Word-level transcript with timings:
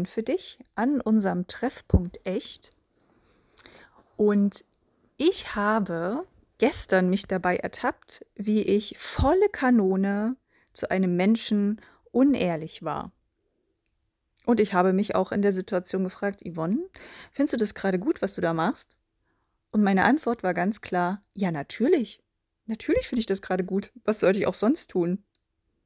Yvonne 0.00 0.06
für 0.06 0.22
dich 0.22 0.58
an 0.74 1.00
unserem 1.00 1.46
Treffpunkt 1.46 2.20
Echt. 2.24 2.70
Und 4.16 4.64
ich 5.16 5.54
habe 5.54 6.26
gestern 6.58 7.10
mich 7.10 7.26
dabei 7.26 7.56
ertappt, 7.56 8.24
wie 8.34 8.62
ich 8.62 8.96
volle 8.98 9.48
Kanone 9.50 10.36
zu 10.72 10.90
einem 10.90 11.16
Menschen 11.16 11.80
unehrlich 12.12 12.82
war. 12.82 13.12
Und 14.46 14.60
ich 14.60 14.72
habe 14.72 14.92
mich 14.92 15.14
auch 15.14 15.32
in 15.32 15.42
der 15.42 15.52
Situation 15.52 16.04
gefragt, 16.04 16.42
Yvonne, 16.46 16.78
findest 17.30 17.52
du 17.52 17.56
das 17.58 17.74
gerade 17.74 17.98
gut, 17.98 18.22
was 18.22 18.34
du 18.34 18.40
da 18.40 18.54
machst? 18.54 18.96
Und 19.70 19.82
meine 19.82 20.04
Antwort 20.04 20.42
war 20.42 20.54
ganz 20.54 20.80
klar, 20.80 21.22
ja, 21.34 21.50
natürlich. 21.50 22.22
Natürlich 22.66 23.06
finde 23.08 23.20
ich 23.20 23.26
das 23.26 23.42
gerade 23.42 23.64
gut. 23.64 23.92
Was 24.04 24.20
sollte 24.20 24.38
ich 24.38 24.46
auch 24.46 24.54
sonst 24.54 24.90
tun? 24.90 25.24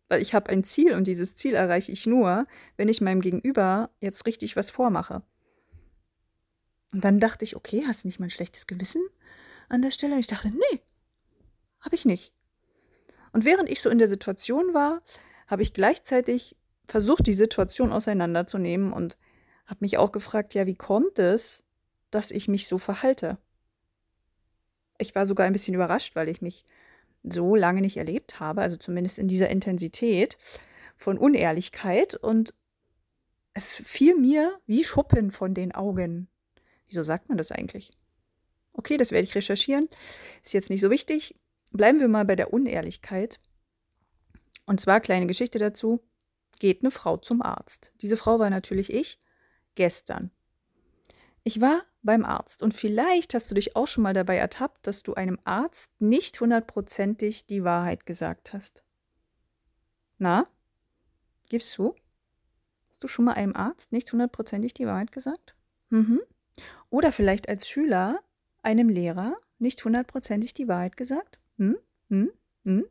Weil 0.08 0.22
ich 0.22 0.34
habe 0.34 0.50
ein 0.50 0.64
Ziel 0.64 0.94
und 0.94 1.06
dieses 1.06 1.34
Ziel 1.34 1.54
erreiche 1.54 1.92
ich 1.92 2.06
nur, 2.06 2.46
wenn 2.76 2.88
ich 2.88 3.00
meinem 3.00 3.20
Gegenüber 3.20 3.90
jetzt 4.00 4.26
richtig 4.26 4.56
was 4.56 4.70
vormache. 4.70 5.22
Und 6.92 7.04
dann 7.04 7.20
dachte 7.20 7.44
ich, 7.44 7.56
okay, 7.56 7.84
hast 7.86 8.04
du 8.04 8.08
nicht 8.08 8.20
mal 8.20 8.26
ein 8.26 8.30
schlechtes 8.30 8.66
Gewissen 8.66 9.02
an 9.68 9.82
der 9.82 9.90
Stelle? 9.90 10.14
Und 10.14 10.20
ich 10.20 10.26
dachte, 10.26 10.48
nee, 10.48 10.80
habe 11.80 11.94
ich 11.94 12.04
nicht. 12.04 12.32
Und 13.32 13.44
während 13.44 13.68
ich 13.68 13.82
so 13.82 13.90
in 13.90 13.98
der 13.98 14.08
Situation 14.08 14.74
war, 14.74 15.02
habe 15.48 15.62
ich 15.62 15.72
gleichzeitig 15.72 16.56
versucht, 16.86 17.26
die 17.26 17.34
Situation 17.34 17.92
auseinanderzunehmen 17.92 18.92
und 18.92 19.16
habe 19.66 19.78
mich 19.80 19.98
auch 19.98 20.12
gefragt, 20.12 20.54
ja, 20.54 20.66
wie 20.66 20.76
kommt 20.76 21.18
es, 21.18 21.64
dass 22.10 22.30
ich 22.30 22.46
mich 22.46 22.68
so 22.68 22.78
verhalte? 22.78 23.38
Ich 24.98 25.14
war 25.14 25.26
sogar 25.26 25.46
ein 25.46 25.52
bisschen 25.52 25.74
überrascht, 25.74 26.14
weil 26.14 26.28
ich 26.28 26.40
mich 26.42 26.64
so 27.24 27.56
lange 27.56 27.80
nicht 27.80 27.96
erlebt 27.96 28.38
habe, 28.38 28.62
also 28.62 28.76
zumindest 28.76 29.18
in 29.18 29.28
dieser 29.28 29.48
Intensität 29.48 30.36
von 30.96 31.18
Unehrlichkeit. 31.18 32.14
Und 32.14 32.54
es 33.54 33.74
fiel 33.74 34.16
mir 34.16 34.58
wie 34.66 34.84
Schuppen 34.84 35.30
von 35.30 35.54
den 35.54 35.74
Augen. 35.74 36.28
Wieso 36.86 37.02
sagt 37.02 37.28
man 37.28 37.38
das 37.38 37.50
eigentlich? 37.50 37.90
Okay, 38.72 38.96
das 38.96 39.10
werde 39.10 39.24
ich 39.24 39.34
recherchieren. 39.34 39.88
Ist 40.42 40.52
jetzt 40.52 40.70
nicht 40.70 40.80
so 40.80 40.90
wichtig. 40.90 41.34
Bleiben 41.72 42.00
wir 42.00 42.08
mal 42.08 42.24
bei 42.24 42.36
der 42.36 42.52
Unehrlichkeit. 42.52 43.40
Und 44.66 44.80
zwar 44.80 45.00
kleine 45.00 45.26
Geschichte 45.26 45.58
dazu. 45.58 46.00
Geht 46.58 46.82
eine 46.82 46.90
Frau 46.90 47.16
zum 47.16 47.42
Arzt. 47.42 47.92
Diese 48.00 48.16
Frau 48.16 48.38
war 48.38 48.50
natürlich 48.50 48.92
ich 48.92 49.18
gestern. 49.74 50.30
Ich 51.46 51.60
war 51.60 51.82
beim 52.02 52.24
Arzt 52.24 52.62
und 52.62 52.72
vielleicht 52.72 53.34
hast 53.34 53.50
du 53.50 53.54
dich 53.54 53.76
auch 53.76 53.86
schon 53.86 54.02
mal 54.02 54.14
dabei 54.14 54.36
ertappt, 54.36 54.86
dass 54.86 55.02
du 55.02 55.12
einem 55.12 55.38
Arzt 55.44 55.90
nicht 56.00 56.40
hundertprozentig 56.40 57.46
die 57.46 57.64
Wahrheit 57.64 58.06
gesagt 58.06 58.54
hast. 58.54 58.82
Na? 60.16 60.46
Gibst 61.50 61.76
du? 61.76 61.94
Hast 62.88 63.04
du 63.04 63.08
schon 63.08 63.26
mal 63.26 63.34
einem 63.34 63.54
Arzt 63.54 63.92
nicht 63.92 64.10
hundertprozentig 64.10 64.72
die 64.72 64.86
Wahrheit 64.86 65.12
gesagt? 65.12 65.54
Mhm. 65.90 66.22
Oder 66.88 67.12
vielleicht 67.12 67.48
als 67.48 67.68
Schüler 67.68 68.20
einem 68.62 68.88
Lehrer 68.88 69.36
nicht 69.58 69.84
hundertprozentig 69.84 70.54
die 70.54 70.68
Wahrheit 70.68 70.96
gesagt? 70.96 71.40
Hm? 71.58 71.76
Hm? 72.08 72.32
Hm? 72.64 72.86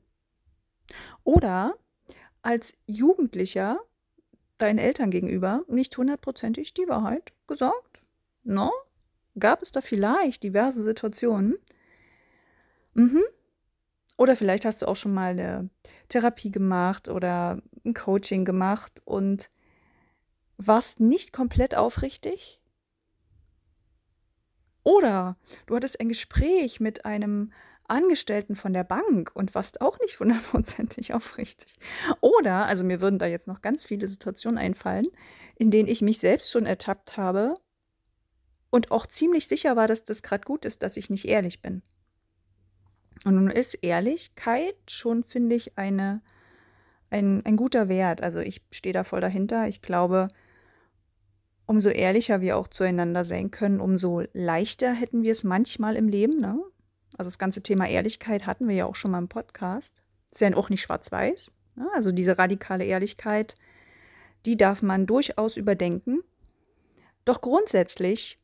Oder 1.23 1.73
als 2.43 2.75
Jugendlicher 2.86 3.80
deinen 4.59 4.77
Eltern 4.77 5.09
gegenüber 5.09 5.63
nicht 5.67 5.97
hundertprozentig 5.97 6.73
die 6.73 6.87
Wahrheit 6.87 7.33
gesagt? 7.47 7.92
No? 8.43 8.71
Gab 9.39 9.61
es 9.61 9.71
da 9.71 9.81
vielleicht 9.81 10.43
diverse 10.43 10.83
Situationen? 10.83 11.58
Mhm. 12.93 13.23
Oder 14.17 14.36
vielleicht 14.36 14.65
hast 14.65 14.81
du 14.81 14.87
auch 14.87 14.95
schon 14.95 15.14
mal 15.14 15.31
eine 15.31 15.70
Therapie 16.09 16.52
gemacht 16.52 17.09
oder 17.09 17.61
ein 17.83 17.93
Coaching 17.93 18.45
gemacht 18.45 19.02
und 19.05 19.49
warst 20.58 20.99
nicht 20.99 21.33
komplett 21.33 21.76
aufrichtig? 21.76 22.59
Oder 24.83 25.37
du 25.65 25.75
hattest 25.75 25.99
ein 25.99 26.10
Gespräch 26.10 26.80
mit 26.80 27.05
einem 27.05 27.52
Angestellten 27.87 28.55
von 28.55 28.73
der 28.73 28.83
Bank 28.83 29.31
und 29.33 29.55
warst 29.55 29.81
auch 29.81 29.99
nicht 29.99 30.20
hundertprozentig 30.20 31.14
aufrichtig. 31.14 31.73
Oder, 32.21 32.65
also 32.65 32.83
mir 32.83 33.02
würden 33.02 33.20
da 33.20 33.25
jetzt 33.25 33.48
noch 33.48 33.61
ganz 33.61 33.83
viele 33.83 34.08
Situationen 34.08 34.60
einfallen, 34.60 35.08
in 35.58 35.71
denen 35.71 35.89
ich 35.89 36.02
mich 36.02 36.20
selbst 36.20 36.52
schon 36.52 36.65
ertappt 36.65 37.17
habe 37.17 37.55
und 38.73 38.89
auch 38.89 39.06
ziemlich 39.06 39.48
sicher 39.48 39.76
war, 39.76 39.86
dass 39.86 40.04
das 40.04 40.23
gerade 40.23 40.45
gut 40.45 40.66
ist, 40.66 40.82
dass 40.82 40.98
ich 40.98 41.11
nicht 41.11 41.26
ehrlich 41.26 41.61
bin. 41.61 41.84
Und 43.23 43.36
nun 43.36 43.52
ist 43.52 43.76
Ehrlichkeit 43.76 44.73
schon, 44.89 45.23
finde 45.23 45.54
ich, 45.54 45.78
eine, 45.78 46.23
ein, 47.11 47.45
ein 47.45 47.56
guter 47.56 47.88
Wert. 47.88 48.23
Also 48.23 48.39
ich 48.39 48.64
stehe 48.72 48.92
da 48.92 49.04
voll 49.04 49.22
dahinter. 49.22 49.67
Ich 49.67 49.84
glaube, 49.84 50.28
umso 51.67 51.89
ehrlicher 51.89 52.42
wir 52.42 52.58
auch 52.58 52.67
zueinander 52.67 53.26
sein 53.26 53.52
können, 53.52 53.80
umso 53.80 54.23
leichter 54.34 54.92
hätten 54.92 55.22
wir 55.22 55.34
es 55.34 55.44
manchmal 55.44 55.95
im 55.95 56.08
Leben. 56.08 56.42
Ne? 56.42 56.60
Also 57.16 57.30
das 57.30 57.38
ganze 57.38 57.61
Thema 57.61 57.88
Ehrlichkeit 57.88 58.48
hatten 58.48 58.67
wir 58.67 58.76
ja 58.76 58.86
auch 58.88 58.95
schon 58.95 59.11
mal 59.11 59.20
im 59.20 59.30
Podcast. 59.30 60.04
Ist 60.32 60.42
ja 60.42 60.52
auch 60.55 60.72
nicht 60.72 60.82
schwarz-weiß. 60.82 61.52
Ne? 61.76 61.88
Also 61.94 62.11
diese 62.11 62.40
radikale 62.40 62.86
Ehrlichkeit, 62.86 63.54
die 64.48 64.58
darf 64.58 64.82
man 64.82 65.05
durchaus 65.05 65.58
überdenken. 65.58 66.23
Doch 67.23 67.40
grundsätzlich 67.40 68.40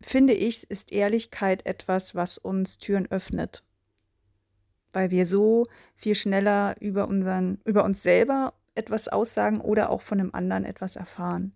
finde 0.00 0.32
ich, 0.34 0.70
ist 0.70 0.92
Ehrlichkeit 0.92 1.66
etwas, 1.66 2.14
was 2.14 2.38
uns 2.38 2.78
Türen 2.78 3.10
öffnet. 3.10 3.64
Weil 4.92 5.10
wir 5.10 5.26
so 5.26 5.66
viel 5.96 6.14
schneller 6.14 6.76
über, 6.80 7.08
unseren, 7.08 7.60
über 7.64 7.84
uns 7.84 8.02
selber 8.02 8.54
etwas 8.74 9.08
aussagen 9.08 9.60
oder 9.60 9.90
auch 9.90 10.02
von 10.02 10.20
einem 10.20 10.30
anderen 10.32 10.64
etwas 10.64 10.96
erfahren. 10.96 11.52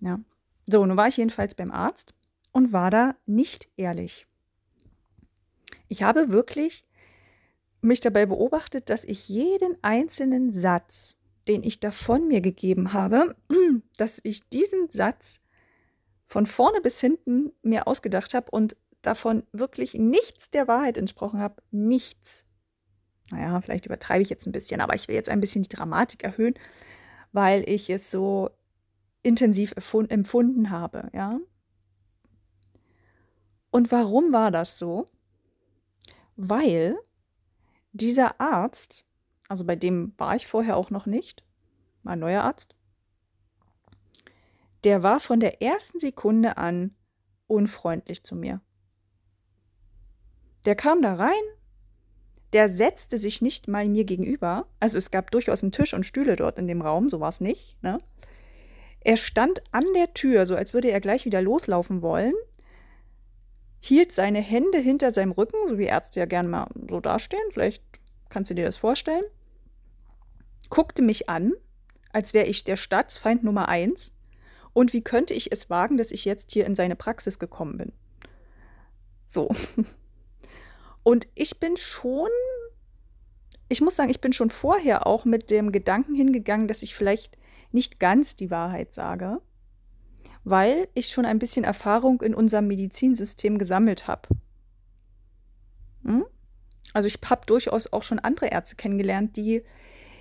Ja. 0.00 0.20
So, 0.66 0.86
nun 0.86 0.96
war 0.96 1.08
ich 1.08 1.16
jedenfalls 1.16 1.54
beim 1.54 1.70
Arzt 1.70 2.14
und 2.52 2.72
war 2.72 2.90
da 2.90 3.16
nicht 3.26 3.68
ehrlich. 3.76 4.26
Ich 5.88 6.02
habe 6.02 6.30
wirklich 6.30 6.84
mich 7.80 8.00
dabei 8.00 8.26
beobachtet, 8.26 8.90
dass 8.90 9.04
ich 9.04 9.28
jeden 9.28 9.76
einzelnen 9.82 10.52
Satz, 10.52 11.16
den 11.48 11.62
ich 11.62 11.80
da 11.80 11.90
von 11.90 12.28
mir 12.28 12.40
gegeben 12.40 12.92
habe, 12.92 13.34
dass 13.96 14.20
ich 14.22 14.48
diesen 14.48 14.88
Satz 14.88 15.40
von 16.30 16.46
vorne 16.46 16.80
bis 16.80 17.00
hinten 17.00 17.50
mir 17.60 17.88
ausgedacht 17.88 18.34
habe 18.34 18.52
und 18.52 18.76
davon 19.02 19.42
wirklich 19.50 19.94
nichts 19.94 20.48
der 20.48 20.68
Wahrheit 20.68 20.96
entsprochen 20.96 21.40
habe. 21.40 21.60
Nichts. 21.72 22.44
Naja, 23.32 23.60
vielleicht 23.60 23.86
übertreibe 23.86 24.22
ich 24.22 24.30
jetzt 24.30 24.46
ein 24.46 24.52
bisschen, 24.52 24.80
aber 24.80 24.94
ich 24.94 25.08
will 25.08 25.16
jetzt 25.16 25.28
ein 25.28 25.40
bisschen 25.40 25.64
die 25.64 25.68
Dramatik 25.68 26.22
erhöhen, 26.22 26.54
weil 27.32 27.68
ich 27.68 27.90
es 27.90 28.12
so 28.12 28.50
intensiv 29.24 29.74
empfunden 29.92 30.70
habe, 30.70 31.10
ja. 31.12 31.40
Und 33.72 33.90
warum 33.90 34.32
war 34.32 34.52
das 34.52 34.78
so? 34.78 35.08
Weil 36.36 36.96
dieser 37.90 38.40
Arzt, 38.40 39.04
also 39.48 39.64
bei 39.64 39.74
dem 39.74 40.14
war 40.16 40.36
ich 40.36 40.46
vorher 40.46 40.76
auch 40.76 40.90
noch 40.90 41.06
nicht, 41.06 41.42
war 42.04 42.12
ein 42.12 42.20
neuer 42.20 42.44
Arzt, 42.44 42.76
der 44.84 45.02
war 45.02 45.20
von 45.20 45.40
der 45.40 45.62
ersten 45.62 45.98
Sekunde 45.98 46.56
an 46.56 46.94
unfreundlich 47.46 48.22
zu 48.24 48.36
mir. 48.36 48.60
Der 50.64 50.74
kam 50.74 51.02
da 51.02 51.14
rein, 51.14 51.32
der 52.52 52.68
setzte 52.68 53.18
sich 53.18 53.42
nicht 53.42 53.68
mal 53.68 53.88
mir 53.88 54.04
gegenüber. 54.04 54.66
Also 54.80 54.98
es 54.98 55.10
gab 55.10 55.30
durchaus 55.30 55.62
einen 55.62 55.72
Tisch 55.72 55.94
und 55.94 56.04
Stühle 56.04 56.36
dort 56.36 56.58
in 56.58 56.66
dem 56.66 56.82
Raum, 56.82 57.08
so 57.08 57.20
war 57.20 57.28
es 57.28 57.40
nicht. 57.40 57.82
Ne? 57.82 57.98
Er 59.00 59.16
stand 59.16 59.62
an 59.72 59.84
der 59.94 60.12
Tür, 60.14 60.46
so 60.46 60.56
als 60.56 60.74
würde 60.74 60.90
er 60.90 61.00
gleich 61.00 61.24
wieder 61.24 61.40
loslaufen 61.40 62.02
wollen, 62.02 62.34
hielt 63.80 64.12
seine 64.12 64.40
Hände 64.40 64.78
hinter 64.78 65.10
seinem 65.10 65.32
Rücken, 65.32 65.66
so 65.66 65.78
wie 65.78 65.84
Ärzte 65.84 66.20
ja 66.20 66.26
gerne 66.26 66.48
mal 66.48 66.66
so 66.88 67.00
dastehen, 67.00 67.40
vielleicht 67.50 67.82
kannst 68.28 68.50
du 68.50 68.54
dir 68.54 68.66
das 68.66 68.76
vorstellen, 68.76 69.24
guckte 70.68 71.02
mich 71.02 71.30
an, 71.30 71.52
als 72.12 72.34
wäre 72.34 72.46
ich 72.46 72.64
der 72.64 72.76
Staatsfeind 72.76 73.42
Nummer 73.42 73.68
eins 73.68 74.12
und 74.72 74.92
wie 74.92 75.02
könnte 75.02 75.34
ich 75.34 75.52
es 75.52 75.70
wagen, 75.70 75.96
dass 75.96 76.12
ich 76.12 76.24
jetzt 76.24 76.52
hier 76.52 76.66
in 76.66 76.74
seine 76.74 76.96
Praxis 76.96 77.38
gekommen 77.38 77.78
bin? 77.78 77.92
So. 79.26 79.50
Und 81.02 81.28
ich 81.34 81.58
bin 81.58 81.76
schon, 81.76 82.28
ich 83.68 83.80
muss 83.80 83.96
sagen, 83.96 84.10
ich 84.10 84.20
bin 84.20 84.32
schon 84.32 84.50
vorher 84.50 85.06
auch 85.06 85.24
mit 85.24 85.50
dem 85.50 85.72
Gedanken 85.72 86.14
hingegangen, 86.14 86.68
dass 86.68 86.82
ich 86.82 86.94
vielleicht 86.94 87.38
nicht 87.72 87.98
ganz 87.98 88.36
die 88.36 88.50
Wahrheit 88.50 88.92
sage, 88.92 89.40
weil 90.44 90.88
ich 90.94 91.08
schon 91.08 91.24
ein 91.24 91.38
bisschen 91.38 91.64
Erfahrung 91.64 92.20
in 92.22 92.34
unserem 92.34 92.66
Medizinsystem 92.66 93.58
gesammelt 93.58 94.08
habe. 94.08 94.28
Hm? 96.04 96.26
Also 96.92 97.06
ich 97.06 97.18
habe 97.24 97.46
durchaus 97.46 97.92
auch 97.92 98.02
schon 98.02 98.18
andere 98.18 98.48
Ärzte 98.48 98.76
kennengelernt, 98.76 99.36
die 99.36 99.62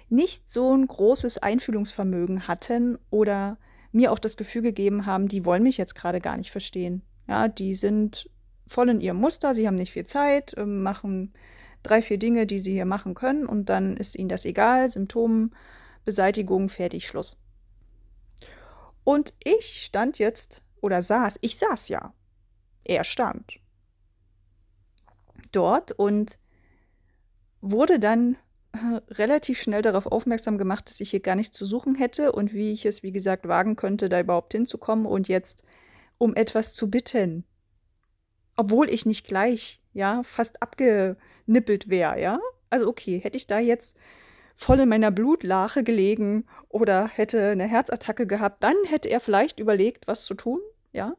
nicht 0.10 0.50
so 0.50 0.76
ein 0.76 0.88
großes 0.88 1.40
Einfühlungsvermögen 1.40 2.48
hatten 2.48 2.98
oder 3.10 3.58
mir 3.92 4.12
auch 4.12 4.20
das 4.20 4.38
Gefühl 4.38 4.62
gegeben 4.62 5.06
haben, 5.06 5.28
die 5.28 5.46
wollen 5.46 5.64
mich 5.64 5.78
jetzt 5.78 5.96
gerade 5.96 6.20
gar 6.22 6.38
nicht 6.38 6.52
verstehen. 6.52 7.02
Ja, 7.28 7.48
die 7.48 7.76
sind 7.76 8.30
voll 8.68 8.90
in 8.90 9.02
ihrem 9.02 9.18
Muster, 9.18 9.56
sie 9.56 9.68
haben 9.68 9.76
nicht 9.76 9.94
viel 9.94 10.06
Zeit, 10.06 10.54
ähm, 10.58 10.84
machen 10.84 11.34
drei, 11.84 12.02
vier 12.02 12.18
Dinge, 12.18 12.46
die 12.46 12.60
sie 12.60 12.74
hier 12.74 12.86
machen 12.86 13.14
können 13.14 13.46
und 13.46 13.70
dann 13.70 13.98
ist 13.98 14.16
ihnen 14.16 14.30
das 14.30 14.46
egal, 14.46 14.90
Symptombeseitigung, 14.90 16.70
fertig, 16.70 17.08
Schluss. 17.08 17.38
Und 19.04 19.34
ich 19.44 19.84
stand 19.84 20.20
jetzt 20.20 20.62
oder 20.82 21.02
saß, 21.02 21.38
ich 21.42 21.58
saß 21.58 21.90
ja. 21.90 22.14
Er 22.84 23.04
stand 23.04 23.60
dort 25.52 25.92
und 25.92 26.38
wurde 27.62 28.00
dann 28.00 28.38
relativ 29.10 29.60
schnell 29.60 29.82
darauf 29.82 30.06
aufmerksam 30.06 30.58
gemacht, 30.58 30.90
dass 30.90 31.00
ich 31.00 31.10
hier 31.10 31.22
gar 31.22 31.36
nichts 31.36 31.58
zu 31.58 31.66
suchen 31.66 31.96
hätte 31.96 32.32
und 32.32 32.54
wie 32.54 32.72
ich 32.72 32.86
es, 32.86 33.04
wie 33.04 33.12
gesagt, 33.12 33.48
wagen 33.48 33.76
könnte, 33.76 34.10
da 34.10 34.20
überhaupt 34.20 34.54
hinzukommen 34.54 35.06
und 35.06 35.28
jetzt 35.28 35.64
um 36.18 36.36
etwas 36.36 36.74
zu 36.74 36.90
bitten. 36.90 37.46
Obwohl 38.56 38.90
ich 38.90 39.06
nicht 39.06 39.26
gleich, 39.26 39.82
ja, 39.94 40.22
fast 40.24 40.62
abgenippelt 40.62 41.90
wäre, 41.90 42.22
ja. 42.22 42.40
Also 42.70 42.88
okay, 42.88 43.20
hätte 43.20 43.38
ich 43.38 43.48
da 43.48 43.60
jetzt 43.60 43.98
voll 44.56 44.82
in 44.82 44.90
meiner 44.90 45.12
Blutlache 45.12 45.84
gelegen 45.84 46.46
oder 46.68 47.08
hätte 47.08 47.50
eine 47.50 47.66
Herzattacke 47.66 48.28
gehabt, 48.28 48.64
dann 48.64 48.76
hätte 48.86 49.10
er 49.10 49.22
vielleicht 49.22 49.60
überlegt, 49.60 50.08
was 50.08 50.26
zu 50.26 50.34
tun, 50.36 50.60
ja. 50.92 51.16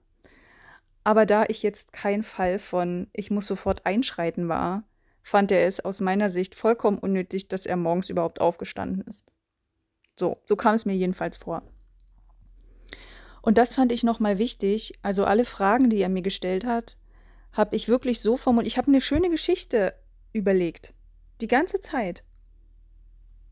Aber 1.02 1.24
da 1.24 1.44
ich 1.48 1.62
jetzt 1.62 1.92
kein 1.92 2.22
Fall 2.22 2.58
von 2.58 3.08
ich 3.14 3.30
muss 3.30 3.46
sofort 3.46 3.86
einschreiten 3.86 4.48
war, 4.48 4.84
fand 5.30 5.52
er 5.52 5.66
es 5.66 5.80
aus 5.80 6.00
meiner 6.00 6.28
Sicht 6.28 6.56
vollkommen 6.56 6.98
unnötig, 6.98 7.46
dass 7.46 7.64
er 7.64 7.76
morgens 7.76 8.10
überhaupt 8.10 8.40
aufgestanden 8.40 9.02
ist. 9.02 9.30
So, 10.18 10.42
so 10.44 10.56
kam 10.56 10.74
es 10.74 10.84
mir 10.84 10.94
jedenfalls 10.94 11.36
vor. 11.36 11.62
Und 13.40 13.56
das 13.56 13.72
fand 13.72 13.92
ich 13.92 14.02
nochmal 14.02 14.38
wichtig. 14.38 14.98
Also 15.02 15.24
alle 15.24 15.44
Fragen, 15.44 15.88
die 15.88 15.98
er 15.98 16.08
mir 16.08 16.22
gestellt 16.22 16.66
hat, 16.66 16.96
habe 17.52 17.76
ich 17.76 17.88
wirklich 17.88 18.20
so 18.20 18.36
formuliert. 18.36 18.72
Ich 18.72 18.76
habe 18.76 18.88
eine 18.88 19.00
schöne 19.00 19.30
Geschichte 19.30 19.94
überlegt. 20.32 20.94
Die 21.40 21.48
ganze 21.48 21.80
Zeit. 21.80 22.24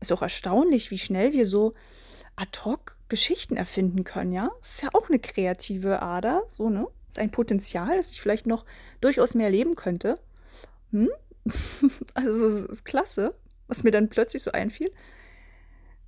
Ist 0.01 0.11
auch 0.11 0.21
erstaunlich, 0.21 0.91
wie 0.91 0.97
schnell 0.97 1.33
wir 1.33 1.45
so 1.45 1.73
ad 2.35 2.59
hoc 2.65 2.97
Geschichten 3.07 3.57
erfinden 3.57 4.03
können, 4.03 4.31
ja? 4.31 4.51
Ist 4.61 4.81
ja 4.81 4.89
auch 4.93 5.09
eine 5.09 5.19
kreative 5.19 6.01
Ader, 6.01 6.43
so, 6.47 6.69
ne? 6.69 6.87
Ist 7.07 7.19
ein 7.19 7.31
Potenzial, 7.31 7.97
das 7.97 8.11
ich 8.11 8.21
vielleicht 8.21 8.47
noch 8.47 8.65
durchaus 9.01 9.33
mehr 9.33 9.49
leben 9.49 9.75
könnte. 9.75 10.19
Hm? 10.91 11.09
also, 12.13 12.61
das 12.61 12.69
ist 12.69 12.85
klasse, 12.85 13.35
was 13.67 13.83
mir 13.83 13.91
dann 13.91 14.09
plötzlich 14.09 14.43
so 14.43 14.51
einfiel. 14.51 14.91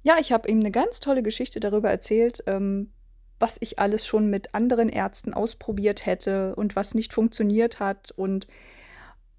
Ja, 0.04 0.16
ich 0.20 0.32
habe 0.32 0.50
ihm 0.50 0.60
eine 0.60 0.72
ganz 0.72 1.00
tolle 1.00 1.24
Geschichte 1.24 1.60
darüber 1.60 1.90
erzählt, 1.90 2.44
ähm, 2.48 2.92
was 3.40 3.58
ich 3.60 3.80
alles 3.80 4.06
schon 4.06 4.30
mit 4.30 4.54
anderen 4.54 4.90
Ärzten 4.90 5.34
ausprobiert 5.34 6.06
hätte 6.06 6.56
und 6.56 6.76
was 6.76 6.94
nicht 6.94 7.14
funktioniert 7.14 7.80
hat 7.80 8.12
und 8.12 8.48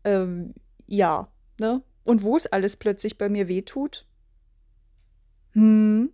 ähm, 0.05 0.55
ja, 0.87 1.29
ne? 1.59 1.83
Und 2.05 2.25
wo 2.25 2.37
es 2.37 2.47
alles 2.47 2.77
plötzlich 2.77 3.17
bei 3.17 3.29
mir 3.29 3.47
wehtut. 3.47 4.07
Hm. 5.53 6.11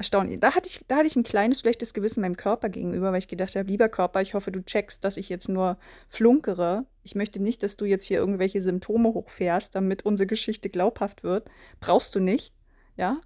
Erstaunlich. 0.00 0.40
Da 0.40 0.54
hatte 0.54 0.66
ich, 0.66 0.80
da 0.88 0.96
hatte 0.96 1.08
ich 1.08 1.16
ein 1.16 1.24
kleines 1.24 1.60
schlechtes 1.60 1.92
Gewissen 1.92 2.22
meinem 2.22 2.38
Körper 2.38 2.70
gegenüber, 2.70 3.12
weil 3.12 3.18
ich 3.18 3.28
gedacht 3.28 3.54
habe, 3.54 3.68
lieber 3.68 3.90
Körper, 3.90 4.22
ich 4.22 4.32
hoffe, 4.32 4.50
du 4.50 4.64
checkst, 4.64 5.04
dass 5.04 5.18
ich 5.18 5.28
jetzt 5.28 5.50
nur 5.50 5.76
flunkere. 6.08 6.86
Ich 7.02 7.14
möchte 7.14 7.38
nicht, 7.38 7.62
dass 7.62 7.76
du 7.76 7.84
jetzt 7.84 8.06
hier 8.06 8.16
irgendwelche 8.16 8.62
Symptome 8.62 9.10
hochfährst, 9.10 9.74
damit 9.74 10.06
unsere 10.06 10.26
Geschichte 10.26 10.70
glaubhaft 10.70 11.22
wird. 11.22 11.50
Brauchst 11.80 12.14
du 12.14 12.18
nicht, 12.18 12.54
ja? 12.96 13.20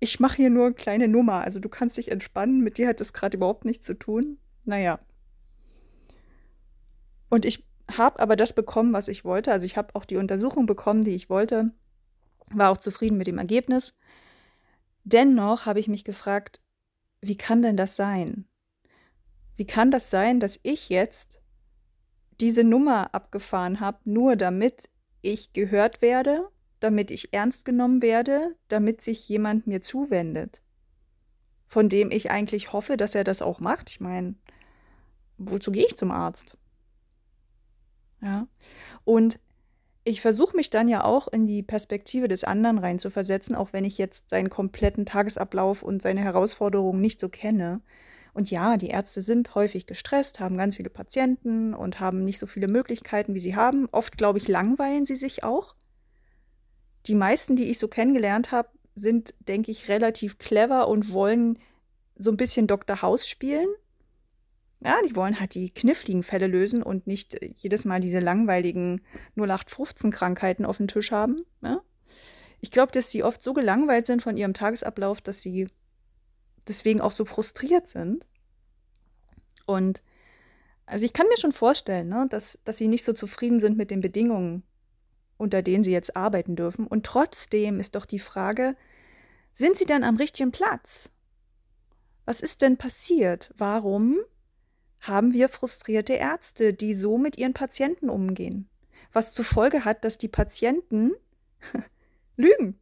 Ich 0.00 0.20
mache 0.20 0.36
hier 0.36 0.50
nur 0.50 0.66
eine 0.66 0.74
kleine 0.74 1.08
Nummer, 1.08 1.44
also 1.44 1.60
du 1.60 1.70
kannst 1.70 1.96
dich 1.96 2.10
entspannen. 2.10 2.60
Mit 2.60 2.76
dir 2.76 2.88
hat 2.88 3.00
das 3.00 3.14
gerade 3.14 3.38
überhaupt 3.38 3.64
nichts 3.64 3.86
zu 3.86 3.94
tun. 3.94 4.36
Naja. 4.66 5.00
Und 7.30 7.46
ich 7.46 7.64
habe 7.90 8.20
aber 8.20 8.36
das 8.36 8.52
bekommen, 8.52 8.92
was 8.92 9.08
ich 9.08 9.24
wollte. 9.24 9.50
Also 9.50 9.64
ich 9.64 9.78
habe 9.78 9.94
auch 9.94 10.04
die 10.04 10.18
Untersuchung 10.18 10.66
bekommen, 10.66 11.04
die 11.04 11.14
ich 11.14 11.30
wollte. 11.30 11.70
War 12.50 12.68
auch 12.68 12.76
zufrieden 12.76 13.16
mit 13.16 13.28
dem 13.28 13.38
Ergebnis. 13.38 13.94
Dennoch 15.04 15.66
habe 15.66 15.80
ich 15.80 15.88
mich 15.88 16.04
gefragt, 16.04 16.60
wie 17.20 17.36
kann 17.36 17.62
denn 17.62 17.76
das 17.76 17.96
sein? 17.96 18.46
Wie 19.56 19.66
kann 19.66 19.90
das 19.90 20.10
sein, 20.10 20.40
dass 20.40 20.58
ich 20.62 20.88
jetzt 20.88 21.40
diese 22.40 22.64
Nummer 22.64 23.14
abgefahren 23.14 23.80
habe, 23.80 23.98
nur 24.04 24.36
damit 24.36 24.90
ich 25.20 25.52
gehört 25.52 26.02
werde, 26.02 26.48
damit 26.80 27.10
ich 27.10 27.32
ernst 27.32 27.64
genommen 27.64 28.02
werde, 28.02 28.56
damit 28.68 29.00
sich 29.00 29.28
jemand 29.28 29.66
mir 29.66 29.82
zuwendet, 29.82 30.62
von 31.66 31.88
dem 31.88 32.10
ich 32.10 32.30
eigentlich 32.30 32.72
hoffe, 32.72 32.96
dass 32.96 33.14
er 33.14 33.24
das 33.24 33.42
auch 33.42 33.60
macht. 33.60 33.90
Ich 33.90 34.00
meine, 34.00 34.34
wozu 35.38 35.70
gehe 35.70 35.86
ich 35.86 35.96
zum 35.96 36.10
Arzt? 36.10 36.56
Ja. 38.20 38.48
Und 39.04 39.38
ich 40.04 40.20
versuche 40.20 40.56
mich 40.56 40.70
dann 40.70 40.88
ja 40.88 41.04
auch 41.04 41.28
in 41.28 41.46
die 41.46 41.62
Perspektive 41.62 42.26
des 42.26 42.44
anderen 42.44 42.78
reinzuversetzen, 42.78 43.54
auch 43.54 43.72
wenn 43.72 43.84
ich 43.84 43.98
jetzt 43.98 44.30
seinen 44.30 44.50
kompletten 44.50 45.06
Tagesablauf 45.06 45.82
und 45.82 46.02
seine 46.02 46.20
Herausforderungen 46.20 47.00
nicht 47.00 47.20
so 47.20 47.28
kenne. 47.28 47.80
Und 48.34 48.50
ja, 48.50 48.76
die 48.76 48.88
Ärzte 48.88 49.22
sind 49.22 49.54
häufig 49.54 49.86
gestresst, 49.86 50.40
haben 50.40 50.56
ganz 50.56 50.76
viele 50.76 50.90
Patienten 50.90 51.74
und 51.74 52.00
haben 52.00 52.24
nicht 52.24 52.38
so 52.38 52.46
viele 52.46 52.66
Möglichkeiten, 52.66 53.34
wie 53.34 53.40
sie 53.40 53.54
haben. 53.54 53.88
Oft, 53.92 54.16
glaube 54.16 54.38
ich, 54.38 54.48
langweilen 54.48 55.04
sie 55.04 55.16
sich 55.16 55.44
auch. 55.44 55.76
Die 57.06 57.14
meisten, 57.14 57.56
die 57.56 57.70
ich 57.70 57.78
so 57.78 57.88
kennengelernt 57.88 58.50
habe, 58.50 58.68
sind, 58.94 59.34
denke 59.40 59.70
ich, 59.70 59.88
relativ 59.88 60.38
clever 60.38 60.88
und 60.88 61.12
wollen 61.12 61.58
so 62.16 62.30
ein 62.30 62.36
bisschen 62.36 62.66
Dr. 62.66 63.02
House 63.02 63.28
spielen. 63.28 63.68
Ja, 64.84 65.00
die 65.06 65.14
wollen 65.14 65.38
halt 65.38 65.54
die 65.54 65.70
kniffligen 65.70 66.22
Fälle 66.22 66.48
lösen 66.48 66.82
und 66.82 67.06
nicht 67.06 67.40
äh, 67.40 67.52
jedes 67.56 67.84
Mal 67.84 68.00
diese 68.00 68.18
langweiligen 68.18 69.00
0815-Krankheiten 69.36 70.64
auf 70.64 70.78
dem 70.78 70.88
Tisch 70.88 71.12
haben. 71.12 71.44
Ja? 71.62 71.82
Ich 72.60 72.70
glaube, 72.70 72.92
dass 72.92 73.10
sie 73.10 73.22
oft 73.22 73.42
so 73.42 73.52
gelangweilt 73.52 74.06
sind 74.06 74.22
von 74.22 74.36
ihrem 74.36 74.54
Tagesablauf, 74.54 75.20
dass 75.20 75.42
sie 75.42 75.68
deswegen 76.66 77.00
auch 77.00 77.12
so 77.12 77.24
frustriert 77.24 77.86
sind. 77.86 78.26
Und 79.66 80.02
also 80.86 81.04
ich 81.04 81.12
kann 81.12 81.28
mir 81.28 81.38
schon 81.38 81.52
vorstellen, 81.52 82.08
ne, 82.08 82.26
dass, 82.28 82.58
dass 82.64 82.76
sie 82.76 82.88
nicht 82.88 83.04
so 83.04 83.12
zufrieden 83.12 83.60
sind 83.60 83.76
mit 83.76 83.90
den 83.90 84.00
Bedingungen, 84.00 84.64
unter 85.36 85.62
denen 85.62 85.84
sie 85.84 85.92
jetzt 85.92 86.16
arbeiten 86.16 86.56
dürfen. 86.56 86.86
Und 86.86 87.06
trotzdem 87.06 87.78
ist 87.78 87.94
doch 87.94 88.04
die 88.04 88.18
Frage, 88.18 88.76
sind 89.52 89.76
sie 89.76 89.86
dann 89.86 90.04
am 90.04 90.16
richtigen 90.16 90.50
Platz? 90.50 91.10
Was 92.24 92.40
ist 92.40 92.62
denn 92.62 92.76
passiert? 92.76 93.52
Warum 93.56 94.18
haben 95.02 95.34
wir 95.34 95.48
frustrierte 95.48 96.14
Ärzte, 96.14 96.72
die 96.72 96.94
so 96.94 97.18
mit 97.18 97.36
ihren 97.36 97.54
Patienten 97.54 98.08
umgehen. 98.08 98.68
Was 99.12 99.34
zur 99.34 99.44
Folge 99.44 99.84
hat, 99.84 100.04
dass 100.04 100.16
die 100.16 100.28
Patienten 100.28 101.12
lügen. 102.36 102.78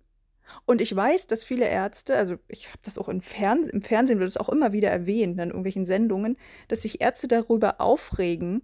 Und 0.66 0.80
ich 0.80 0.94
weiß, 0.94 1.26
dass 1.28 1.44
viele 1.44 1.66
Ärzte, 1.66 2.16
also 2.16 2.36
ich 2.48 2.68
habe 2.68 2.78
das 2.84 2.98
auch 2.98 3.08
im, 3.08 3.20
Fern 3.20 3.64
im 3.64 3.82
Fernsehen, 3.82 4.18
wird 4.18 4.28
es 4.28 4.36
auch 4.36 4.48
immer 4.48 4.72
wieder 4.72 4.90
erwähnt, 4.90 5.38
in 5.38 5.48
irgendwelchen 5.48 5.86
Sendungen, 5.86 6.36
dass 6.68 6.82
sich 6.82 7.00
Ärzte 7.00 7.28
darüber 7.28 7.80
aufregen, 7.80 8.62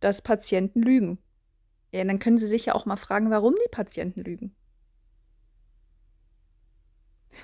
dass 0.00 0.22
Patienten 0.22 0.82
lügen. 0.82 1.18
Ja, 1.92 2.04
dann 2.04 2.18
können 2.18 2.38
sie 2.38 2.46
sich 2.46 2.66
ja 2.66 2.74
auch 2.74 2.86
mal 2.86 2.96
fragen, 2.96 3.30
warum 3.30 3.54
die 3.54 3.70
Patienten 3.70 4.22
lügen. 4.22 4.54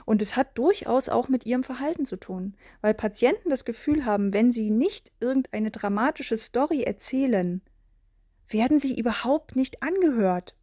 Und 0.05 0.23
es 0.23 0.37
hat 0.37 0.57
durchaus 0.59 1.09
auch 1.09 1.29
mit 1.29 1.47
ihrem 1.47 1.63
Verhalten 1.63 2.05
zu 2.05 2.17
tun, 2.17 2.57
weil 2.81 2.95
Patienten 2.95 3.51
das 3.51 3.65
Gefühl 3.65 4.05
haben, 4.05 4.33
wenn 4.33 4.51
sie 4.51 4.71
nicht 4.71 5.13
irgendeine 5.21 5.71
dramatische 5.71 6.37
Story 6.37 6.83
erzählen, 6.83 7.63
werden 8.49 8.79
sie 8.79 8.99
überhaupt 8.99 9.57
nicht 9.57 9.83
angehört. 9.83 10.55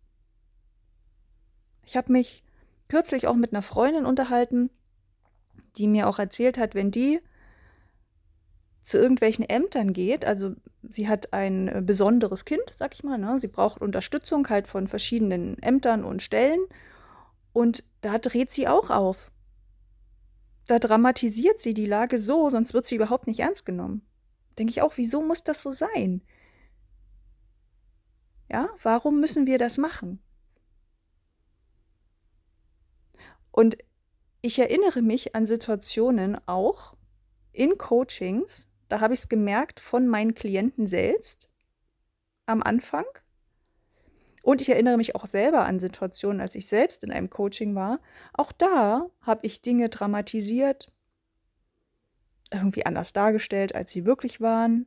Ich 1.83 1.95
habe 1.95 2.11
mich 2.11 2.43
kürzlich 2.87 3.27
auch 3.27 3.35
mit 3.35 3.53
einer 3.53 3.61
Freundin 3.61 4.05
unterhalten, 4.05 4.69
die 5.77 5.87
mir 5.87 6.07
auch 6.07 6.19
erzählt 6.19 6.57
hat, 6.57 6.75
wenn 6.75 6.91
die 6.91 7.19
zu 8.81 8.97
irgendwelchen 8.99 9.43
Ämtern 9.43 9.93
geht, 9.93 10.25
also 10.25 10.53
sie 10.83 11.07
hat 11.07 11.33
ein 11.33 11.67
äh, 11.67 11.81
besonderes 11.83 12.45
Kind, 12.45 12.61
sag 12.71 12.93
ich 12.93 13.03
mal, 13.03 13.17
ne? 13.17 13.39
sie 13.39 13.47
braucht 13.47 13.81
Unterstützung 13.81 14.47
halt 14.49 14.67
von 14.67 14.87
verschiedenen 14.87 15.57
Ämtern 15.63 16.03
und 16.03 16.21
Stellen 16.21 16.61
und 17.55 17.85
da 18.01 18.17
dreht 18.17 18.51
sie 18.51 18.67
auch 18.67 18.89
auf. 18.89 19.31
Da 20.67 20.77
dramatisiert 20.77 21.57
sie 21.57 21.73
die 21.73 21.85
Lage 21.85 22.17
so, 22.17 22.49
sonst 22.49 22.73
wird 22.73 22.85
sie 22.85 22.95
überhaupt 22.95 23.27
nicht 23.27 23.39
ernst 23.39 23.65
genommen. 23.65 24.05
Denke 24.59 24.71
ich 24.71 24.81
auch, 24.81 24.97
wieso 24.97 25.21
muss 25.21 25.41
das 25.41 25.61
so 25.61 25.71
sein? 25.71 26.21
Ja, 28.51 28.67
warum 28.83 29.21
müssen 29.21 29.47
wir 29.47 29.57
das 29.57 29.77
machen? 29.77 30.19
Und 33.51 33.77
ich 34.41 34.59
erinnere 34.59 35.01
mich 35.01 35.33
an 35.33 35.45
Situationen 35.45 36.37
auch 36.47 36.97
in 37.53 37.77
Coachings, 37.77 38.67
da 38.89 38.99
habe 38.99 39.13
ich 39.13 39.21
es 39.21 39.29
gemerkt 39.29 39.79
von 39.79 40.09
meinen 40.09 40.35
Klienten 40.35 40.87
selbst 40.87 41.49
am 42.47 42.61
Anfang, 42.61 43.05
und 44.45 44.61
ich 44.61 44.69
erinnere 44.69 44.97
mich 44.97 45.15
auch 45.15 45.25
selber 45.25 45.65
an 45.65 45.79
Situationen, 45.79 46.39
als 46.39 46.53
ich 46.53 46.67
selbst 46.67 47.03
in 47.03 47.11
einem 47.11 47.31
Coaching 47.31 47.73
war. 47.73 47.99
Auch 48.31 48.51
da 48.51 49.09
habe 49.21 49.43
ich 49.43 49.61
Dinge 49.61 49.89
dramatisiert, 49.89 50.91
irgendwie 52.53 52.85
anders 52.85 53.11
dargestellt, 53.11 53.73
als 53.73 53.89
sie 53.89 54.05
wirklich 54.05 54.41
waren, 54.41 54.85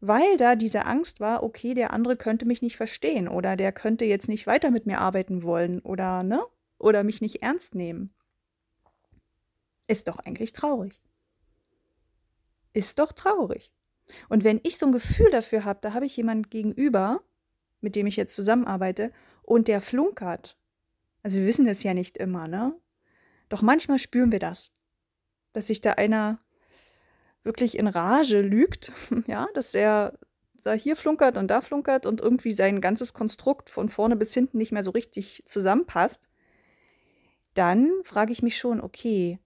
weil 0.00 0.38
da 0.38 0.56
diese 0.56 0.86
Angst 0.86 1.20
war, 1.20 1.42
okay, 1.42 1.74
der 1.74 1.92
andere 1.92 2.16
könnte 2.16 2.46
mich 2.46 2.62
nicht 2.62 2.78
verstehen 2.78 3.28
oder 3.28 3.54
der 3.56 3.70
könnte 3.70 4.06
jetzt 4.06 4.28
nicht 4.28 4.46
weiter 4.46 4.70
mit 4.70 4.86
mir 4.86 4.98
arbeiten 4.98 5.42
wollen 5.42 5.80
oder 5.80 6.22
ne? 6.22 6.42
Oder 6.78 7.04
mich 7.04 7.20
nicht 7.20 7.42
ernst 7.42 7.74
nehmen. 7.74 8.14
Ist 9.88 10.08
doch 10.08 10.18
eigentlich 10.18 10.54
traurig. 10.54 11.02
Ist 12.72 12.98
doch 12.98 13.12
traurig. 13.12 13.72
Und 14.30 14.42
wenn 14.42 14.58
ich 14.62 14.78
so 14.78 14.86
ein 14.86 14.92
Gefühl 14.92 15.30
dafür 15.30 15.66
habe, 15.66 15.80
da 15.82 15.92
habe 15.92 16.06
ich 16.06 16.16
jemanden 16.16 16.48
gegenüber, 16.48 17.22
mit 17.84 17.94
dem 17.94 18.06
ich 18.06 18.16
jetzt 18.16 18.34
zusammenarbeite, 18.34 19.12
und 19.42 19.68
der 19.68 19.80
flunkert. 19.80 20.56
Also 21.22 21.38
wir 21.38 21.46
wissen 21.46 21.66
das 21.66 21.82
ja 21.82 21.94
nicht 21.94 22.16
immer, 22.16 22.48
ne? 22.48 22.74
Doch 23.50 23.62
manchmal 23.62 23.98
spüren 23.98 24.32
wir 24.32 24.38
das, 24.38 24.72
dass 25.52 25.68
sich 25.68 25.80
da 25.82 25.92
einer 25.92 26.40
wirklich 27.44 27.78
in 27.78 27.86
Rage 27.86 28.40
lügt, 28.40 28.90
ja, 29.26 29.46
dass 29.54 29.74
er 29.74 30.18
da 30.62 30.72
hier 30.72 30.96
flunkert 30.96 31.36
und 31.36 31.48
da 31.48 31.60
flunkert 31.60 32.06
und 32.06 32.22
irgendwie 32.22 32.54
sein 32.54 32.80
ganzes 32.80 33.12
Konstrukt 33.12 33.68
von 33.68 33.90
vorne 33.90 34.16
bis 34.16 34.32
hinten 34.32 34.56
nicht 34.56 34.72
mehr 34.72 34.82
so 34.82 34.90
richtig 34.90 35.42
zusammenpasst, 35.44 36.30
dann 37.52 37.92
frage 38.02 38.32
ich 38.32 38.42
mich 38.42 38.56
schon, 38.56 38.80
okay, 38.80 39.38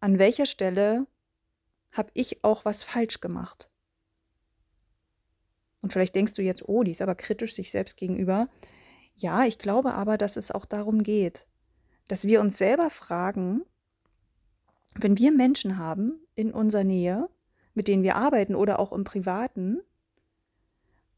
an 0.00 0.18
welcher 0.18 0.46
Stelle 0.46 1.06
habe 1.92 2.10
ich 2.14 2.42
auch 2.42 2.64
was 2.64 2.82
falsch 2.82 3.20
gemacht? 3.20 3.70
Und 5.84 5.92
vielleicht 5.92 6.14
denkst 6.14 6.32
du 6.32 6.40
jetzt, 6.40 6.66
oh, 6.66 6.82
die 6.82 6.92
ist 6.92 7.02
aber 7.02 7.14
kritisch 7.14 7.54
sich 7.54 7.70
selbst 7.70 7.98
gegenüber. 7.98 8.48
Ja, 9.16 9.44
ich 9.44 9.58
glaube 9.58 9.92
aber, 9.92 10.16
dass 10.16 10.38
es 10.38 10.50
auch 10.50 10.64
darum 10.64 11.02
geht, 11.02 11.46
dass 12.08 12.26
wir 12.26 12.40
uns 12.40 12.56
selber 12.56 12.88
fragen, 12.88 13.60
wenn 14.94 15.18
wir 15.18 15.30
Menschen 15.30 15.76
haben 15.76 16.14
in 16.36 16.52
unserer 16.54 16.84
Nähe, 16.84 17.28
mit 17.74 17.86
denen 17.86 18.02
wir 18.02 18.16
arbeiten 18.16 18.54
oder 18.54 18.78
auch 18.78 18.94
im 18.94 19.04
Privaten, 19.04 19.82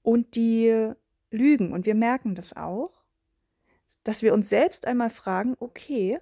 und 0.02 0.34
die 0.34 0.90
lügen, 1.30 1.72
und 1.72 1.86
wir 1.86 1.94
merken 1.94 2.34
das 2.34 2.56
auch, 2.56 3.04
dass 4.02 4.22
wir 4.22 4.34
uns 4.34 4.48
selbst 4.48 4.84
einmal 4.84 5.10
fragen, 5.10 5.54
okay, 5.60 6.18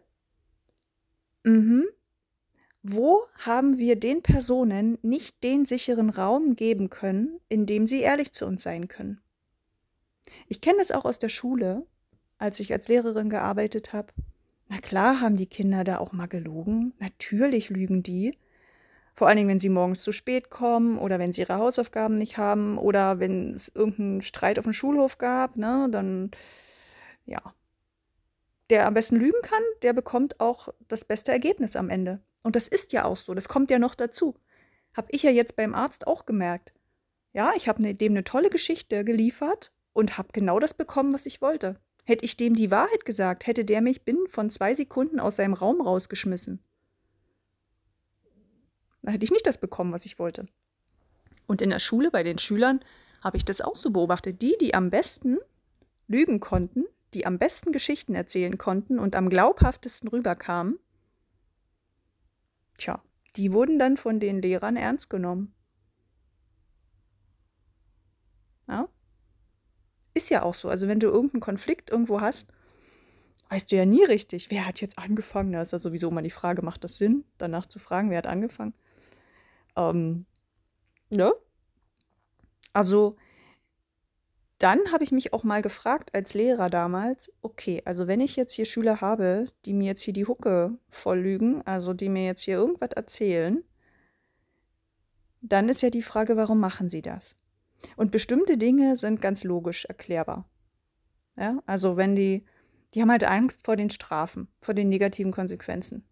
mhm, 1.45 1.87
wo 2.87 3.23
haben 3.39 3.79
wir 3.79 3.97
den 3.97 4.23
Personen 4.23 4.99
nicht 5.01 5.43
den 5.43 5.65
sicheren 5.65 6.11
Raum 6.11 6.55
geben 6.55 6.91
können, 6.91 7.41
in 7.49 7.65
dem 7.65 7.87
sie 7.87 8.03
ehrlich 8.03 8.33
zu 8.33 8.45
uns 8.45 8.63
sein 8.63 8.89
können? 8.89 9.23
Ich 10.49 10.61
kenne 10.61 10.83
es 10.83 10.93
auch 10.93 11.07
aus 11.07 11.19
der 11.19 11.31
Schule, 11.31 11.87
als 12.37 12.61
ich 12.61 12.75
als 12.75 12.89
Lehrerin 12.89 13.31
gearbeitet 13.31 13.95
habe. 13.95 14.13
Na 14.69 14.77
klar 14.77 15.23
haben 15.23 15.37
die 15.37 15.47
Kinder 15.47 15.83
da 15.83 15.97
auch 15.97 16.13
mal 16.13 16.27
gelogen. 16.27 16.93
Natürlich 16.99 17.71
lügen 17.71 18.03
die. 18.03 18.37
Vor 19.15 19.29
allen 19.29 19.39
Dingen, 19.39 19.49
wenn 19.49 19.59
sie 19.59 19.71
morgens 19.71 20.03
zu 20.03 20.13
spät 20.13 20.51
kommen 20.51 20.99
oder 20.99 21.19
wenn 21.19 21.33
sie 21.33 21.41
ihre 21.41 21.57
Hausaufgaben 21.57 22.17
nicht 22.17 22.37
haben 22.37 22.77
oder 22.77 23.19
wenn 23.19 23.55
es 23.55 23.69
irgendeinen 23.69 24.21
Streit 24.21 24.59
auf 24.59 24.65
dem 24.65 24.75
Schulhof 24.75 25.17
gab, 25.17 25.57
ne, 25.57 25.89
dann 25.91 26.33
ja. 27.25 27.41
Der 28.69 28.87
am 28.87 28.93
besten 28.93 29.17
lügen 29.17 29.41
kann, 29.43 29.63
der 29.81 29.95
bekommt 29.95 30.39
auch 30.39 30.69
das 30.89 31.07
beste 31.07 31.33
Ergebnis 31.33 31.77
am 31.77 31.89
Ende. 31.89 32.21
Und 32.45 32.55
das 32.55 32.69
ist 32.69 32.93
ja 32.93 33.05
auch 33.05 33.17
so, 33.17 33.35
das 33.35 33.49
kommt 33.49 33.71
ja 33.71 33.81
noch 33.81 33.97
dazu. 33.97 34.37
Habe 34.95 35.09
ich 35.11 35.25
ja 35.25 35.31
jetzt 35.31 35.57
beim 35.57 35.75
Arzt 35.75 36.07
auch 36.07 36.27
gemerkt. 36.27 36.73
Ja, 37.33 37.53
ich 37.57 37.69
habe 37.69 37.83
ne, 37.83 37.95
dem 37.95 38.13
eine 38.13 38.23
tolle 38.23 38.51
Geschichte 38.51 39.03
geliefert 39.03 39.73
und 39.93 40.19
habe 40.19 40.29
genau 40.33 40.61
das 40.61 40.75
bekommen, 40.75 41.13
was 41.13 41.27
ich 41.27 41.43
wollte. 41.43 41.81
Hätte 42.05 42.25
ich 42.25 42.37
dem 42.37 42.55
die 42.55 42.71
Wahrheit 42.71 43.07
gesagt, 43.07 43.47
hätte 43.47 43.65
der 43.65 43.81
mich 43.81 44.03
binnen 44.03 44.29
von 44.29 44.51
zwei 44.51 44.75
Sekunden 44.75 45.19
aus 45.19 45.37
seinem 45.37 45.55
Raum 45.55 45.81
rausgeschmissen. 45.81 46.63
Da 49.03 49.13
hätte 49.13 49.25
ich 49.25 49.33
nicht 49.33 49.47
das 49.47 49.59
bekommen, 49.59 49.93
was 49.93 50.05
ich 50.05 50.19
wollte. 50.19 50.47
Und 51.47 51.63
in 51.63 51.71
der 51.71 51.79
Schule 51.79 52.11
bei 52.11 52.23
den 52.23 52.39
Schülern 52.39 52.81
habe 53.23 53.39
ich 53.39 53.45
das 53.45 53.63
auch 53.63 53.77
so 53.77 53.91
beobachtet. 53.91 54.43
Die, 54.43 54.57
die 54.61 54.75
am 54.75 54.91
besten 54.91 55.39
lügen 56.09 56.41
konnten, 56.41 56.85
die 57.15 57.25
am 57.25 57.39
besten 57.39 57.73
Geschichten 57.73 58.15
erzählen 58.15 58.59
konnten 58.59 58.99
und 58.99 59.17
am 59.17 59.31
glaubhaftesten 59.31 60.09
rüberkamen, 60.09 60.79
tja, 62.77 63.03
die 63.37 63.53
wurden 63.53 63.79
dann 63.79 63.97
von 63.97 64.21
den 64.21 64.41
Lehrern 64.41 64.77
ernst 64.77 65.11
genommen. 65.11 65.55
Ja? 68.69 68.89
Ist 70.15 70.31
ja 70.31 70.43
auch 70.43 70.55
so. 70.55 70.69
Also 70.69 70.89
wenn 70.89 71.01
du 71.01 71.09
irgendeinen 71.09 71.41
Konflikt 71.41 71.91
irgendwo 71.91 72.21
hast, 72.21 72.53
weißt 73.51 73.71
du 73.71 73.77
ja 73.77 73.85
nie 73.85 74.05
richtig, 74.05 74.51
wer 74.51 74.67
hat 74.67 74.81
jetzt 74.81 74.99
angefangen. 74.99 75.53
Da 75.53 75.63
ist 75.63 75.73
ja 75.73 75.79
sowieso 75.79 76.09
immer 76.09 76.23
die 76.23 76.31
Frage, 76.31 76.63
macht 76.63 76.85
das 76.85 76.99
Sinn, 76.99 77.25
danach 77.39 77.67
zu 77.67 77.79
fragen, 77.79 78.11
wer 78.11 78.19
hat 78.19 78.27
angefangen? 78.27 78.75
Ähm, 79.77 80.27
ne? 81.11 81.33
Also 82.73 83.17
dann 84.59 84.93
habe 84.93 85.03
ich 85.03 85.13
mich 85.13 85.33
auch 85.33 85.43
mal 85.43 85.63
gefragt 85.63 86.15
als 86.15 86.35
Lehrer 86.35 86.71
damals, 86.71 87.33
okay, 87.43 87.83
also 87.85 88.07
wenn 88.07 88.21
ich 88.21 88.37
jetzt 88.37 88.53
hier 88.53 88.65
Schüler 88.65 89.01
habe, 89.01 89.47
die 89.65 89.73
mir 89.73 89.87
jetzt 89.87 90.03
hier 90.03 90.15
die 90.15 90.27
Hucke 90.27 90.79
voll 90.91 91.21
lügen, 91.21 91.63
also 91.63 91.93
die 91.93 92.09
mir 92.09 92.25
jetzt 92.25 92.43
hier 92.43 92.57
irgendwas 92.57 92.91
erzählen, 92.93 93.65
dann 95.41 95.69
ist 95.69 95.83
ja 95.83 95.91
die 95.91 96.03
Frage, 96.03 96.37
warum 96.37 96.61
machen 96.61 96.89
sie 96.89 97.03
das? 97.03 97.37
Und 97.97 98.13
bestimmte 98.13 98.57
Dinge 98.57 98.97
sind 98.97 99.21
ganz 99.21 99.45
logisch 99.45 99.85
erklärbar. 99.85 100.49
Ja, 101.37 101.59
also 101.67 101.97
wenn 101.97 102.15
die, 102.15 102.45
die 102.95 103.03
haben 103.03 103.11
halt 103.11 103.25
Angst 103.25 103.65
vor 103.65 103.77
den 103.77 103.91
Strafen, 103.91 104.49
vor 104.61 104.73
den 104.73 104.89
negativen 104.89 105.33
Konsequenzen. 105.33 106.05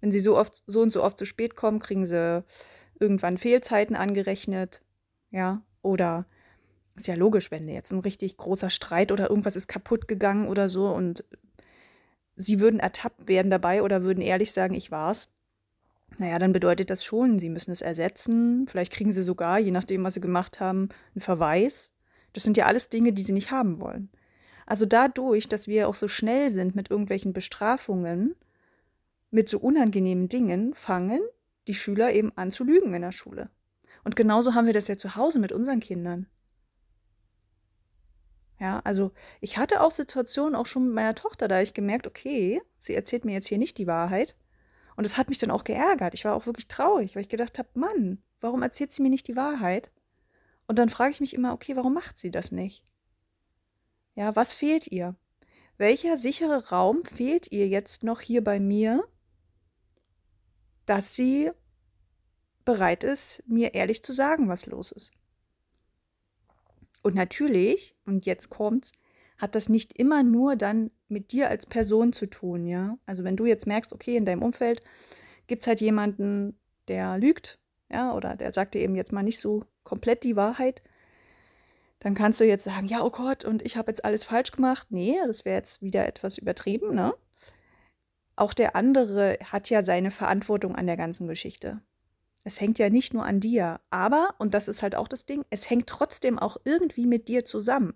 Wenn 0.00 0.10
sie 0.10 0.20
so 0.20 0.36
oft, 0.36 0.62
so 0.66 0.82
und 0.82 0.92
so 0.92 1.02
oft 1.02 1.18
zu 1.18 1.24
spät 1.24 1.56
kommen, 1.56 1.78
kriegen 1.78 2.04
sie 2.04 2.44
irgendwann 3.00 3.38
Fehlzeiten 3.38 3.96
angerechnet, 3.96 4.82
ja, 5.30 5.62
oder 5.82 6.26
ist 7.00 7.06
ja 7.06 7.14
logisch, 7.14 7.50
wenn 7.50 7.68
jetzt 7.68 7.92
ein 7.92 8.00
richtig 8.00 8.36
großer 8.36 8.70
Streit 8.70 9.12
oder 9.12 9.30
irgendwas 9.30 9.56
ist 9.56 9.68
kaputt 9.68 10.08
gegangen 10.08 10.48
oder 10.48 10.68
so 10.68 10.88
und 10.88 11.24
sie 12.36 12.60
würden 12.60 12.80
ertappt 12.80 13.28
werden 13.28 13.50
dabei 13.50 13.82
oder 13.82 14.02
würden 14.02 14.22
ehrlich 14.22 14.52
sagen, 14.52 14.74
ich 14.74 14.90
war's, 14.90 15.28
naja, 16.18 16.38
dann 16.38 16.52
bedeutet 16.52 16.90
das 16.90 17.04
schon, 17.04 17.38
sie 17.38 17.48
müssen 17.48 17.70
es 17.70 17.82
ersetzen. 17.82 18.66
Vielleicht 18.68 18.92
kriegen 18.92 19.12
sie 19.12 19.22
sogar, 19.22 19.58
je 19.58 19.70
nachdem, 19.70 20.04
was 20.04 20.14
sie 20.14 20.20
gemacht 20.20 20.60
haben, 20.60 20.88
einen 21.14 21.22
Verweis. 21.22 21.92
Das 22.32 22.42
sind 22.42 22.56
ja 22.56 22.66
alles 22.66 22.88
Dinge, 22.88 23.12
die 23.12 23.22
sie 23.22 23.32
nicht 23.32 23.50
haben 23.50 23.78
wollen. 23.78 24.10
Also 24.66 24.86
dadurch, 24.86 25.48
dass 25.48 25.68
wir 25.68 25.88
auch 25.88 25.94
so 25.94 26.08
schnell 26.08 26.50
sind 26.50 26.74
mit 26.74 26.90
irgendwelchen 26.90 27.32
Bestrafungen, 27.32 28.34
mit 29.30 29.48
so 29.48 29.58
unangenehmen 29.58 30.28
Dingen, 30.28 30.74
fangen 30.74 31.20
die 31.68 31.74
Schüler 31.74 32.12
eben 32.12 32.32
an 32.36 32.50
zu 32.50 32.64
lügen 32.64 32.94
in 32.94 33.02
der 33.02 33.12
Schule. 33.12 33.50
Und 34.04 34.16
genauso 34.16 34.54
haben 34.54 34.66
wir 34.66 34.72
das 34.72 34.88
ja 34.88 34.96
zu 34.96 35.16
Hause 35.16 35.38
mit 35.38 35.52
unseren 35.52 35.80
Kindern. 35.80 36.26
Ja, 38.60 38.80
also 38.84 39.10
ich 39.40 39.56
hatte 39.56 39.80
auch 39.80 39.90
Situationen 39.90 40.54
auch 40.54 40.66
schon 40.66 40.84
mit 40.84 40.94
meiner 40.94 41.14
Tochter, 41.14 41.48
da 41.48 41.62
ich 41.62 41.72
gemerkt, 41.72 42.06
okay, 42.06 42.60
sie 42.78 42.94
erzählt 42.94 43.24
mir 43.24 43.32
jetzt 43.32 43.48
hier 43.48 43.56
nicht 43.56 43.78
die 43.78 43.86
Wahrheit. 43.86 44.36
Und 44.96 45.06
es 45.06 45.16
hat 45.16 45.30
mich 45.30 45.38
dann 45.38 45.50
auch 45.50 45.64
geärgert. 45.64 46.12
Ich 46.12 46.26
war 46.26 46.34
auch 46.34 46.44
wirklich 46.44 46.68
traurig, 46.68 47.16
weil 47.16 47.22
ich 47.22 47.30
gedacht 47.30 47.58
habe, 47.58 47.70
Mann, 47.72 48.22
warum 48.40 48.62
erzählt 48.62 48.92
sie 48.92 49.02
mir 49.02 49.08
nicht 49.08 49.28
die 49.28 49.36
Wahrheit? 49.36 49.90
Und 50.66 50.78
dann 50.78 50.90
frage 50.90 51.12
ich 51.12 51.20
mich 51.20 51.32
immer, 51.32 51.54
okay, 51.54 51.74
warum 51.74 51.94
macht 51.94 52.18
sie 52.18 52.30
das 52.30 52.52
nicht? 52.52 52.84
Ja, 54.14 54.36
was 54.36 54.52
fehlt 54.52 54.86
ihr? 54.88 55.16
Welcher 55.78 56.18
sichere 56.18 56.68
Raum 56.68 57.06
fehlt 57.06 57.50
ihr 57.50 57.66
jetzt 57.66 58.04
noch 58.04 58.20
hier 58.20 58.44
bei 58.44 58.60
mir, 58.60 59.08
dass 60.84 61.16
sie 61.16 61.50
bereit 62.66 63.04
ist, 63.04 63.42
mir 63.46 63.72
ehrlich 63.72 64.04
zu 64.04 64.12
sagen, 64.12 64.50
was 64.50 64.66
los 64.66 64.92
ist? 64.92 65.14
Und 67.02 67.14
natürlich, 67.14 67.94
und 68.04 68.26
jetzt 68.26 68.50
kommt's, 68.50 68.92
hat 69.38 69.54
das 69.54 69.68
nicht 69.68 69.98
immer 69.98 70.22
nur 70.22 70.56
dann 70.56 70.90
mit 71.08 71.32
dir 71.32 71.48
als 71.48 71.66
Person 71.66 72.12
zu 72.12 72.26
tun, 72.26 72.66
ja. 72.66 72.98
Also 73.06 73.24
wenn 73.24 73.36
du 73.36 73.46
jetzt 73.46 73.66
merkst, 73.66 73.92
okay, 73.92 74.16
in 74.16 74.26
deinem 74.26 74.42
Umfeld 74.42 74.82
gibt 75.46 75.62
es 75.62 75.66
halt 75.66 75.80
jemanden, 75.80 76.58
der 76.88 77.18
lügt, 77.18 77.58
ja, 77.90 78.14
oder 78.14 78.36
der 78.36 78.52
sagt 78.52 78.74
dir 78.74 78.82
eben 78.82 78.94
jetzt 78.94 79.12
mal 79.12 79.22
nicht 79.22 79.40
so 79.40 79.64
komplett 79.82 80.22
die 80.22 80.36
Wahrheit, 80.36 80.82
dann 82.00 82.14
kannst 82.14 82.40
du 82.40 82.44
jetzt 82.44 82.64
sagen, 82.64 82.86
ja, 82.86 83.02
oh 83.02 83.10
Gott, 83.10 83.44
und 83.44 83.62
ich 83.62 83.76
habe 83.76 83.90
jetzt 83.90 84.04
alles 84.04 84.24
falsch 84.24 84.52
gemacht. 84.52 84.86
Nee, 84.90 85.16
das 85.26 85.44
wäre 85.44 85.56
jetzt 85.56 85.82
wieder 85.82 86.06
etwas 86.06 86.38
übertrieben, 86.38 86.94
ne? 86.94 87.14
Auch 88.36 88.54
der 88.54 88.74
andere 88.74 89.36
hat 89.44 89.68
ja 89.68 89.82
seine 89.82 90.10
Verantwortung 90.10 90.74
an 90.74 90.86
der 90.86 90.96
ganzen 90.96 91.26
Geschichte. 91.28 91.82
Es 92.44 92.60
hängt 92.60 92.78
ja 92.78 92.88
nicht 92.88 93.12
nur 93.12 93.24
an 93.24 93.40
dir, 93.40 93.80
aber, 93.90 94.34
und 94.38 94.54
das 94.54 94.68
ist 94.68 94.82
halt 94.82 94.96
auch 94.96 95.08
das 95.08 95.26
Ding, 95.26 95.44
es 95.50 95.68
hängt 95.68 95.86
trotzdem 95.86 96.38
auch 96.38 96.56
irgendwie 96.64 97.06
mit 97.06 97.28
dir 97.28 97.44
zusammen. 97.44 97.94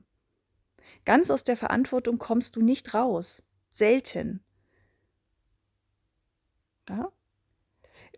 Ganz 1.04 1.30
aus 1.30 1.44
der 1.44 1.56
Verantwortung 1.56 2.18
kommst 2.18 2.56
du 2.56 2.60
nicht 2.60 2.94
raus. 2.94 3.42
Selten. 3.70 4.44
Ja? 6.88 7.10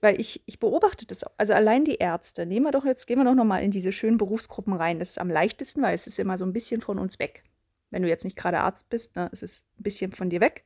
Weil 0.01 0.21
ich, 0.21 0.43
ich 0.47 0.59
beobachte 0.59 1.07
das, 1.07 1.25
also 1.39 1.55
allein 1.55 1.85
die 1.85 1.97
Ärzte, 1.97 2.45
nehmen 2.45 2.67
wir 2.67 2.73
doch 2.73 2.85
jetzt, 2.85 3.07
gehen 3.07 3.19
wir 3.19 3.25
doch 3.25 3.35
nochmal 3.35 3.63
in 3.63 3.71
diese 3.71 3.93
schönen 3.93 4.19
Berufsgruppen 4.19 4.75
rein. 4.75 4.99
Das 4.99 5.11
ist 5.11 5.19
am 5.19 5.31
leichtesten, 5.31 5.83
weil 5.83 5.95
es 5.95 6.07
ist 6.07 6.19
immer 6.19 6.39
so 6.39 6.45
ein 6.45 6.53
bisschen 6.53 6.81
von 6.81 6.99
uns 6.99 7.19
weg. 7.19 7.45
Wenn 7.91 8.03
du 8.03 8.09
jetzt 8.09 8.25
nicht 8.25 8.37
gerade 8.37 8.61
Arzt 8.61 8.91
bist, 8.91 9.17
ne, 9.17 9.29
es 9.33 9.43
ist 9.43 9.65
ein 9.79 9.85
bisschen 9.85 10.13
von 10.13 10.29
dir 10.29 10.41
weg. 10.41 10.65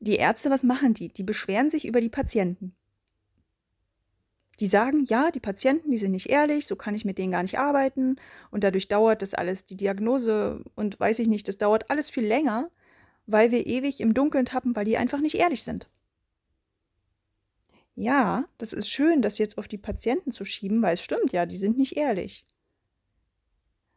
Die 0.00 0.16
Ärzte, 0.16 0.50
was 0.50 0.62
machen 0.62 0.94
die? 0.94 1.08
Die 1.08 1.24
beschweren 1.24 1.70
sich 1.70 1.86
über 1.86 2.00
die 2.00 2.10
Patienten. 2.10 2.74
Die 4.60 4.66
sagen, 4.66 5.04
ja, 5.06 5.30
die 5.30 5.40
Patienten, 5.40 5.90
die 5.90 5.98
sind 5.98 6.10
nicht 6.12 6.28
ehrlich, 6.30 6.66
so 6.66 6.76
kann 6.76 6.94
ich 6.94 7.04
mit 7.04 7.18
denen 7.18 7.32
gar 7.32 7.42
nicht 7.42 7.58
arbeiten 7.58 8.16
und 8.50 8.64
dadurch 8.64 8.88
dauert 8.88 9.22
das 9.22 9.34
alles, 9.34 9.64
die 9.64 9.76
Diagnose 9.76 10.64
und 10.74 10.98
weiß 10.98 11.20
ich 11.20 11.28
nicht, 11.28 11.48
das 11.48 11.58
dauert 11.58 11.90
alles 11.90 12.10
viel 12.10 12.26
länger, 12.26 12.70
weil 13.26 13.50
wir 13.52 13.66
ewig 13.66 14.00
im 14.00 14.14
Dunkeln 14.14 14.46
tappen, 14.46 14.74
weil 14.74 14.84
die 14.84 14.96
einfach 14.96 15.20
nicht 15.20 15.36
ehrlich 15.36 15.62
sind. 15.62 15.88
ja, 17.94 18.46
das 18.58 18.72
ist 18.72 18.88
schön, 18.88 19.22
das 19.22 19.38
jetzt 19.38 19.58
auf 19.58 19.66
die 19.66 19.78
Patienten 19.78 20.30
zu 20.30 20.44
schieben, 20.44 20.82
weil 20.82 20.94
es 20.94 21.02
stimmt 21.02 21.32
ja, 21.32 21.46
die 21.46 21.56
sind 21.56 21.76
nicht 21.76 21.96
ehrlich. 21.96 22.46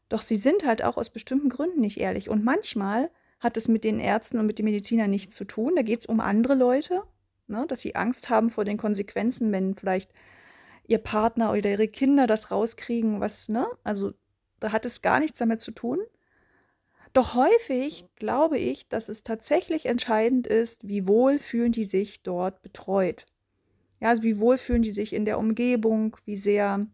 Doch 0.10 0.22
sie 0.22 0.38
sind 0.38 0.66
halt 0.66 0.84
auch 0.84 0.98
aus 0.98 1.10
bestimmten 1.12 1.50
Gründen 1.50 1.82
nicht 1.82 2.00
ehrlich. 2.00 2.28
Und 2.28 2.44
manchmal 2.44 3.12
hat 3.40 3.58
es 3.58 3.68
mit 3.68 3.84
den 3.84 4.00
Ärzten 4.00 4.40
und 4.40 4.48
mit 4.48 4.58
den 4.58 4.66
Medizinern 4.66 5.10
nichts 5.10 5.36
zu 5.36 5.46
tun. 5.46 5.74
Da 5.76 5.84
geht 5.84 6.02
es 6.02 6.06
um 6.08 6.20
andere 6.20 6.56
Leute, 6.56 7.04
ne, 7.48 7.66
dass 7.68 7.82
sie 7.82 7.96
Angst 7.96 8.30
haben 8.30 8.50
vor 8.50 8.66
den 8.66 8.78
Konsequenzen, 8.78 9.52
wenn 9.52 9.76
vielleicht 9.76 10.12
ihr 10.92 10.98
Partner 11.00 11.52
oder 11.52 11.72
ihre 11.72 11.88
Kinder 11.88 12.28
das 12.28 12.52
rauskriegen, 12.52 13.22
was, 13.22 13.48
ne? 13.48 13.66
Also 13.84 14.12
da 14.60 14.72
hat 14.74 14.86
es 14.86 15.02
gar 15.02 15.20
nichts 15.20 15.40
damit 15.40 15.62
zu 15.62 15.72
tun. 15.72 16.00
Doch 17.14 17.34
häufig 17.34 18.06
glaube 18.16 18.58
ich, 18.58 18.90
dass 18.90 19.10
es 19.10 19.24
tatsächlich 19.24 19.86
entscheidend 19.86 20.48
ist, 20.48 20.88
wie 20.88 21.08
wohl 21.08 21.40
fühlen 21.40 21.72
die 21.72 21.86
sich 21.86 22.24
dort 22.24 22.62
betreut. 22.62 23.26
Ja, 24.00 24.10
also 24.10 24.24
wie 24.24 24.40
wohl 24.40 24.58
fühlen 24.58 24.82
die 24.82 24.92
sich 24.92 25.14
in 25.14 25.26
der 25.26 25.40
Umgebung, 25.40 26.18
wie 26.26 26.38
sehr, 26.38 26.86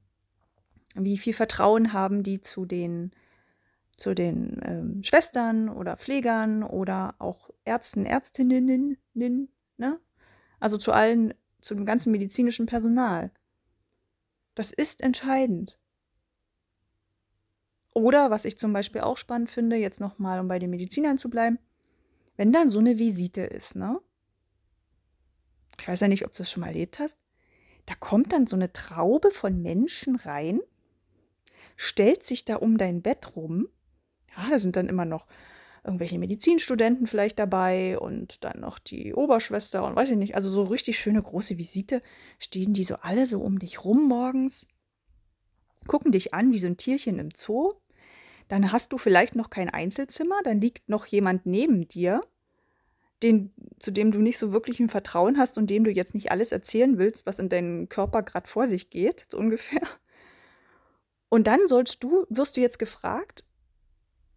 wie 0.95 1.17
viel 1.17 1.33
Vertrauen 1.33 1.91
haben 1.93 2.21
die 2.21 2.39
zu 2.39 2.65
den, 2.65 3.11
zu 3.95 4.13
den 4.13 4.61
ähm, 4.63 5.03
Schwestern 5.03 5.69
oder 5.69 5.97
Pflegern 5.97 6.63
oder 6.63 7.15
auch 7.19 7.49
Ärzten, 7.65 8.05
Ärztinnen, 8.05 8.97
ne? 9.13 9.99
Also 10.59 10.77
zu 10.77 10.91
allen, 10.91 11.33
zu 11.61 11.75
dem 11.75 11.85
ganzen 11.85 12.11
medizinischen 12.11 12.65
Personal. 12.65 13.31
Das 14.57 14.71
ist 14.71 15.01
entscheidend. 15.01 15.77
Oder, 17.93 18.31
was 18.31 18.43
ich 18.43 18.57
zum 18.57 18.73
Beispiel 18.73 19.01
auch 19.01 19.17
spannend 19.17 19.51
finde, 19.51 19.75
jetzt 19.75 19.99
nochmal, 19.99 20.39
um 20.39 20.47
bei 20.47 20.57
den 20.57 20.71
Medizinern 20.71 21.19
zu 21.19 21.29
bleiben, 21.29 21.59
wenn 22.37 22.51
dann 22.51 22.71
so 22.71 22.79
eine 22.79 22.97
Visite 22.97 23.41
ist, 23.41 23.75
ne? 23.75 24.01
Ich 25.79 25.87
weiß 25.87 25.99
ja 25.99 26.07
nicht, 26.07 26.25
ob 26.25 26.33
du 26.33 26.39
das 26.39 26.49
schon 26.49 26.61
mal 26.61 26.69
erlebt 26.69 26.97
hast. 26.97 27.19
Da 27.85 27.93
kommt 27.93 28.33
dann 28.33 28.47
so 28.47 28.55
eine 28.55 28.73
Traube 28.73 29.29
von 29.29 29.61
Menschen 29.61 30.15
rein, 30.15 30.59
stellt 31.75 32.23
sich 32.23 32.43
da 32.43 32.55
um 32.55 32.79
dein 32.79 33.03
Bett 33.03 33.35
rum. 33.35 33.69
Ja, 34.35 34.49
da 34.49 34.57
sind 34.57 34.75
dann 34.75 34.89
immer 34.89 35.05
noch 35.05 35.27
irgendwelche 35.87 36.19
Medizinstudenten 36.19 37.07
vielleicht 37.07 37.39
dabei 37.39 37.97
und 37.97 38.43
dann 38.43 38.59
noch 38.59 38.77
die 38.77 39.13
Oberschwester 39.13 39.83
und 39.85 39.95
weiß 39.95 40.11
ich 40.11 40.17
nicht, 40.17 40.35
also 40.35 40.49
so 40.49 40.63
richtig 40.63 40.99
schöne 40.99 41.21
große 41.21 41.57
Visite, 41.57 42.01
stehen 42.37 42.73
die 42.73 42.83
so 42.83 42.95
alle 42.95 43.25
so 43.25 43.39
um 43.39 43.57
dich 43.57 43.83
rum 43.83 44.07
morgens, 44.07 44.67
gucken 45.87 46.11
dich 46.11 46.33
an 46.33 46.51
wie 46.51 46.59
so 46.59 46.67
ein 46.67 46.77
Tierchen 46.77 47.19
im 47.19 47.29
Zoo. 47.33 47.73
Dann 48.47 48.71
hast 48.71 48.93
du 48.93 48.97
vielleicht 48.97 49.35
noch 49.35 49.49
kein 49.49 49.69
Einzelzimmer, 49.69 50.35
dann 50.43 50.61
liegt 50.61 50.87
noch 50.89 51.05
jemand 51.05 51.45
neben 51.45 51.87
dir, 51.87 52.21
den, 53.23 53.51
zu 53.79 53.91
dem 53.91 54.11
du 54.11 54.19
nicht 54.19 54.37
so 54.37 54.53
wirklich 54.53 54.79
ein 54.79 54.89
Vertrauen 54.89 55.37
hast 55.37 55.57
und 55.57 55.69
dem 55.69 55.83
du 55.83 55.91
jetzt 55.91 56.13
nicht 56.13 56.31
alles 56.31 56.51
erzählen 56.51 56.97
willst, 56.97 57.25
was 57.25 57.39
in 57.39 57.49
deinem 57.49 57.89
Körper 57.89 58.23
gerade 58.23 58.47
vor 58.47 58.67
sich 58.67 58.89
geht, 58.89 59.25
so 59.29 59.37
ungefähr. 59.37 59.81
Und 61.29 61.47
dann 61.47 61.67
sollst 61.67 62.03
du, 62.03 62.25
wirst 62.29 62.55
du 62.55 62.61
jetzt 62.61 62.79
gefragt, 62.79 63.43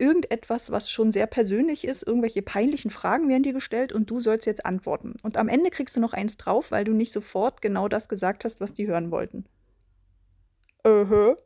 irgendetwas, 0.01 0.71
was 0.71 0.91
schon 0.91 1.13
sehr 1.13 1.27
persönlich 1.27 1.85
ist, 1.85 2.07
irgendwelche 2.07 2.43
peinlichen 2.43 2.91
Fragen 2.91 3.29
werden 3.29 3.43
dir 3.43 3.53
gestellt 3.53 3.93
und 3.93 4.11
du 4.11 4.21
sollst 4.21 4.47
jetzt 4.47 4.65
antworten. 4.67 5.15
Und 5.23 5.37
am 5.37 5.49
Ende 5.49 5.71
kriegst 5.71 5.97
du 5.97 6.01
noch 6.01 6.13
eins 6.13 6.37
drauf, 6.37 6.71
weil 6.71 6.85
du 6.85 6.93
nicht 6.93 7.13
sofort 7.13 7.63
genau 7.63 7.89
das 7.89 8.09
gesagt 8.09 8.45
hast, 8.45 8.61
was 8.61 8.73
die 8.73 8.87
hören 8.87 9.11
wollten. 9.11 9.45
Uh 10.85 11.07
-huh. 11.07 11.37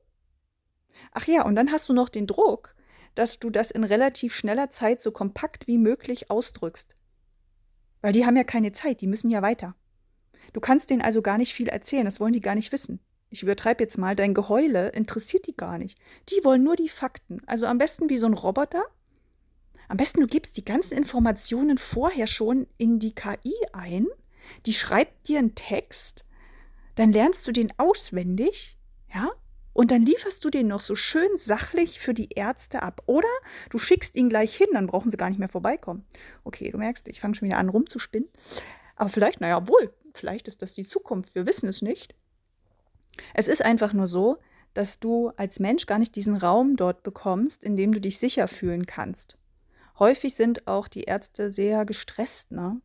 Ach 1.13 1.27
ja, 1.27 1.45
und 1.45 1.57
dann 1.57 1.73
hast 1.73 1.89
du 1.89 1.93
noch 1.93 2.09
den 2.09 2.27
Druck, 2.27 2.75
dass 3.15 3.39
du 3.39 3.51
das 3.51 3.71
in 3.71 3.85
relativ 3.85 4.35
schneller 4.35 4.71
Zeit 4.71 5.03
so 5.03 5.11
kompakt 5.11 5.67
wie 5.67 5.79
möglich 5.79 6.31
ausdrückst. 6.31 6.97
Weil 8.01 8.13
die 8.13 8.25
haben 8.25 8.37
ja 8.37 8.45
keine 8.45 8.73
Zeit, 8.73 9.01
die 9.01 9.07
müssen 9.07 9.31
ja 9.31 9.43
weiter. 9.43 9.75
Du 10.53 10.61
kannst 10.61 10.91
denen 10.91 11.03
also 11.03 11.21
gar 11.21 11.39
nicht 11.39 11.53
viel 11.53 11.69
erzählen, 11.69 12.05
das 12.05 12.21
wollen 12.21 12.33
die 12.33 12.41
gar 12.41 12.55
nicht 12.55 12.71
wissen 12.71 13.01
ich 13.35 13.43
übertreibe 13.43 13.83
jetzt 13.83 13.99
mal, 13.99 14.15
dein 14.15 14.33
Geheule 14.33 14.91
interessiert 14.91 15.49
die 15.49 15.57
gar 15.57 15.77
nicht. 15.77 15.99
Die 16.31 16.45
wollen 16.45 16.63
nur 16.63 16.77
die 16.77 16.89
Fakten. 16.89 17.43
Also 17.47 17.67
am 17.67 17.79
besten 17.79 18.09
wie 18.09 18.17
so 18.17 18.27
ein 18.27 18.33
Roboter. 18.33 18.85
Am 19.89 19.97
besten 19.97 20.21
du 20.21 20.29
gibst 20.29 20.57
die 20.57 20.65
ganzen 20.65 20.97
Informationen 20.97 21.77
vorher 21.77 22.29
schon 22.29 22.69
in 22.79 23.01
die 23.01 23.13
KI 23.13 23.55
ein. 23.73 24.07
Die 24.67 24.73
schreibt 24.73 25.27
dir 25.27 25.41
einen 25.41 25.57
Text. 25.57 26.25
Dann 26.95 27.11
lernst 27.11 27.45
du 27.49 27.53
den 27.53 27.73
auswendig. 27.77 28.79
Ja? 29.13 29.33
Und 29.73 29.91
dann 29.91 30.03
lieferst 30.03 30.45
du 30.45 30.51
den 30.51 30.69
noch 30.69 30.81
so 30.81 30.95
schön 30.95 31.37
sachlich 31.37 31.99
für 31.99 32.15
die 32.15 32.29
Ärzte 32.37 32.85
ab. 32.85 33.03
Oder 33.07 33.29
du 33.71 33.79
schickst 33.79 34.15
ihn 34.15 34.29
gleich 34.29 34.55
hin, 34.55 34.69
dann 34.75 34.87
brauchen 34.87 35.11
sie 35.11 35.17
gar 35.17 35.29
nicht 35.29 35.41
mehr 35.41 35.49
vorbeikommen. 35.49 36.07
Okay, 36.45 36.71
du 36.71 36.79
merkst, 36.79 37.09
ich 37.09 37.19
fange 37.19 37.35
schon 37.35 37.49
wieder 37.49 37.59
an 37.59 37.69
rumzuspinnen. 37.69 38.29
Aber 38.95 39.09
vielleicht, 39.09 39.41
naja, 39.41 39.67
wohl, 39.67 39.93
vielleicht 40.13 40.47
ist 40.47 40.63
das 40.63 40.73
die 40.73 40.87
Zukunft. 40.87 41.35
Wir 41.35 41.47
wissen 41.47 41.69
es 41.69 41.83
nicht. 41.83 42.15
Es 43.35 43.49
ist 43.49 43.63
einfach 43.63 43.93
nur 43.93 44.07
so, 44.07 44.39
dass 44.75 44.99
du 44.99 45.31
als 45.37 45.61
Mensch 45.61 45.87
gar 45.87 45.99
nicht 45.99 46.17
diesen 46.17 46.37
Raum 46.37 46.77
dort 46.77 47.03
bekommst, 47.03 47.65
in 47.65 47.77
dem 47.77 47.93
du 47.93 48.01
dich 48.01 48.19
sicher 48.19 48.49
fühlen 48.49 48.87
kannst. 48.87 49.39
Häufig 49.99 50.35
sind 50.35 50.67
auch 50.67 50.89
die 50.89 51.05
Ärzte 51.05 51.53
sehr 51.53 51.85
gestresst, 51.85 52.51
ne? 52.51 52.81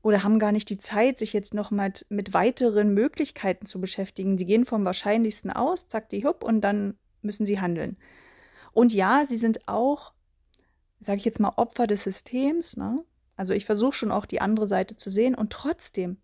Oder 0.00 0.22
haben 0.22 0.38
gar 0.38 0.52
nicht 0.52 0.68
die 0.68 0.78
Zeit, 0.78 1.16
sich 1.16 1.32
jetzt 1.32 1.54
noch 1.54 1.70
mit, 1.70 2.04
mit 2.10 2.34
weiteren 2.34 2.92
Möglichkeiten 2.92 3.64
zu 3.64 3.80
beschäftigen. 3.80 4.36
Sie 4.36 4.44
gehen 4.44 4.66
vom 4.66 4.84
Wahrscheinlichsten 4.84 5.50
aus, 5.50 5.88
zack, 5.88 6.10
die 6.10 6.26
Hup, 6.26 6.44
und 6.44 6.60
dann 6.60 6.98
müssen 7.22 7.46
sie 7.46 7.58
handeln. 7.58 7.96
Und 8.72 8.92
ja, 8.92 9.24
sie 9.26 9.38
sind 9.38 9.66
auch, 9.66 10.12
sage 11.00 11.18
ich 11.18 11.24
jetzt 11.24 11.40
mal, 11.40 11.54
Opfer 11.56 11.86
des 11.86 12.02
Systems. 12.02 12.76
Ne? 12.76 13.02
Also 13.36 13.54
ich 13.54 13.64
versuche 13.64 13.94
schon 13.94 14.10
auch 14.10 14.26
die 14.26 14.42
andere 14.42 14.68
Seite 14.68 14.96
zu 14.96 15.08
sehen. 15.08 15.34
Und 15.34 15.52
trotzdem 15.52 16.18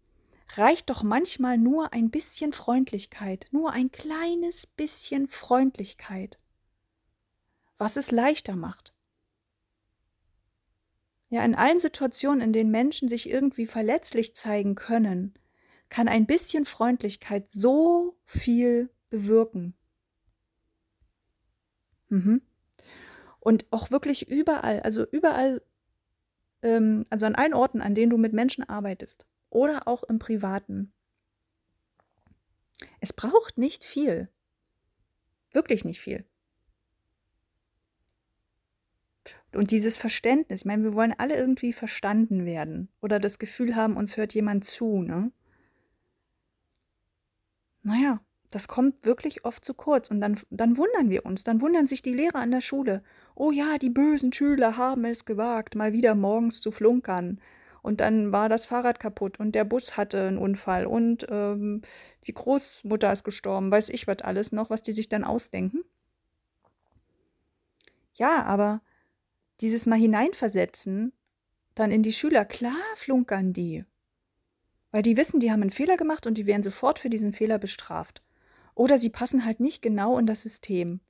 reicht 0.57 0.91
doch 0.91 1.03
manchmal 1.03 1.59
nur 1.59 1.93
ein 1.93 2.11
bisschen 2.11 2.53
Freundlichkeit, 2.53 3.47
nur 3.51 3.73
ein 3.73 3.91
kleines 3.91 4.67
bisschen 4.67 5.29
Freundlichkeit, 5.29 6.39
was 7.79 7.97
es 7.97 8.11
leichter 8.11 8.57
macht. 8.57 8.95
Ja, 11.29 11.45
in 11.45 11.55
allen 11.55 11.79
Situationen, 11.79 12.41
in 12.41 12.53
denen 12.53 12.73
Menschen 12.73 13.09
sich 13.09 13.31
irgendwie 13.31 13.67
verletzlich 13.67 14.35
zeigen 14.35 14.75
können, 14.75 15.35
kann 15.89 16.09
ein 16.09 16.27
bisschen 16.27 16.65
Freundlichkeit 16.65 17.53
so 17.53 18.17
viel 18.25 18.91
bewirken. 19.11 19.75
Mhm. 22.09 22.43
Und 23.39 23.67
auch 23.71 23.91
wirklich 23.91 24.29
überall, 24.29 24.81
also 24.81 25.05
überall, 25.05 25.63
ähm, 26.63 27.05
also 27.11 27.27
an 27.27 27.37
allen 27.37 27.55
Orten, 27.55 27.81
an 27.81 27.95
denen 27.95 28.11
du 28.11 28.19
mit 28.19 28.33
Menschen 28.33 28.69
arbeitest, 28.69 29.27
oder 29.51 29.87
auch 29.87 30.05
im 30.05 30.19
Privaten. 30.19 30.93
Es 33.01 33.13
braucht 33.13 33.59
nicht 33.59 33.85
viel. 33.85 34.29
Wirklich 35.53 35.85
nicht 35.85 36.01
viel. 36.01 36.25
Und 39.53 39.73
dieses 39.73 39.99
Verständnis, 39.99 40.61
ich 40.61 40.65
meine, 40.65 40.85
wir 40.85 40.95
wollen 40.95 41.15
alle 41.19 41.37
irgendwie 41.37 41.73
verstanden 41.73 42.45
werden 42.47 42.89
oder 43.01 43.19
das 43.19 43.39
Gefühl 43.39 43.75
haben, 43.75 43.97
uns 43.97 44.17
hört 44.17 44.33
jemand 44.33 44.65
zu, 44.65 45.03
ne? 45.03 45.33
Naja, 47.83 48.21
das 48.51 48.69
kommt 48.69 49.05
wirklich 49.05 49.45
oft 49.45 49.65
zu 49.65 49.75
kurz 49.75 50.11
und 50.11 50.21
dann, 50.21 50.39
dann 50.51 50.77
wundern 50.77 51.11
wir 51.11 51.27
uns, 51.27 51.43
dann 51.43 51.61
wundern 51.61 51.89
sich 51.89 52.03
die 52.03 52.15
Lehrer 52.15 52.37
an 52.37 52.51
der 52.53 52.61
Schule. 52.61 53.03
Oh 53.35 53.51
ja, 53.51 53.79
die 53.79 53.91
bösen 53.91 54.33
Schüler 54.33 54.77
haben 54.77 55.05
es 55.05 55.25
gewagt, 55.25 55.75
mal 55.75 55.93
wieder 55.93 56.15
morgens 56.15 56.61
zu 56.61 56.71
flunkern 56.71 57.41
und 57.83 58.01
dann 58.01 58.33
war 58.33 58.49
das 58.49 58.67
Fahrrad 58.67 59.01
kaputt 59.01 59.39
und 59.41 59.55
der 59.55 59.65
Bus 59.65 59.97
hatte 59.97 60.27
einen 60.27 60.39
Unfall 60.39 60.87
und 60.87 61.27
ähm, 61.31 61.83
die 62.25 62.35
Großmutter 62.35 63.13
ist 63.13 63.25
gestorben, 63.25 63.71
weiß 63.71 63.89
ich 63.91 64.07
was 64.07 64.23
alles 64.23 64.53
noch, 64.53 64.71
was 64.71 64.83
die 64.83 64.93
sich 64.93 65.09
dann 65.09 65.25
ausdenken. 65.25 65.85
Ja, 68.15 68.43
aber 68.45 68.83
dieses 69.61 69.87
Mal 69.87 69.99
hineinversetzen, 69.99 71.13
dann 71.75 71.91
in 71.91 72.03
die 72.03 72.13
Schüler, 72.13 72.45
klar 72.45 72.77
flunkern 72.97 73.53
die. 73.53 73.85
Weil 74.91 75.03
die 75.03 75.17
wissen, 75.17 75.41
die 75.41 75.51
haben 75.53 75.63
einen 75.63 75.71
Fehler 75.71 75.97
gemacht 75.97 76.27
und 76.27 76.37
die 76.37 76.47
werden 76.47 76.63
sofort 76.63 76.99
für 76.99 77.11
diesen 77.11 77.33
Fehler 77.33 77.59
bestraft. 77.59 78.23
Oder 78.75 78.99
sie 78.99 79.11
passen 79.11 79.45
halt 79.45 79.61
nicht 79.61 79.83
genau 79.83 80.19
in 80.19 80.27
das 80.27 80.43
System. 80.43 81.01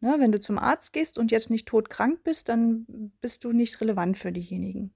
Ne, 0.00 0.16
wenn 0.18 0.32
du 0.32 0.38
zum 0.38 0.58
Arzt 0.58 0.92
gehst 0.92 1.16
und 1.16 1.30
jetzt 1.30 1.48
nicht 1.48 1.66
todkrank 1.66 2.22
bist, 2.22 2.50
dann 2.50 3.12
bist 3.20 3.44
du 3.44 3.52
nicht 3.52 3.80
relevant 3.80 4.18
für 4.18 4.30
diejenigen. 4.30 4.92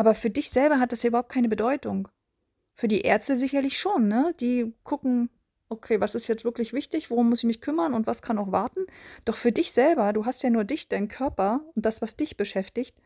Aber 0.00 0.14
für 0.14 0.30
dich 0.30 0.48
selber 0.48 0.80
hat 0.80 0.92
das 0.92 1.02
ja 1.02 1.08
überhaupt 1.08 1.28
keine 1.28 1.50
Bedeutung. 1.50 2.08
Für 2.74 2.88
die 2.88 3.02
Ärzte 3.02 3.36
sicherlich 3.36 3.78
schon, 3.78 4.08
ne? 4.08 4.34
Die 4.40 4.72
gucken, 4.82 5.28
okay, 5.68 6.00
was 6.00 6.14
ist 6.14 6.26
jetzt 6.26 6.42
wirklich 6.42 6.72
wichtig, 6.72 7.10
worum 7.10 7.28
muss 7.28 7.40
ich 7.40 7.44
mich 7.44 7.60
kümmern 7.60 7.92
und 7.92 8.06
was 8.06 8.22
kann 8.22 8.38
auch 8.38 8.50
warten. 8.50 8.86
Doch 9.26 9.36
für 9.36 9.52
dich 9.52 9.72
selber, 9.72 10.14
du 10.14 10.24
hast 10.24 10.42
ja 10.42 10.48
nur 10.48 10.64
dich, 10.64 10.88
deinen 10.88 11.08
Körper 11.08 11.60
und 11.74 11.84
das, 11.84 12.00
was 12.00 12.16
dich 12.16 12.38
beschäftigt, 12.38 12.96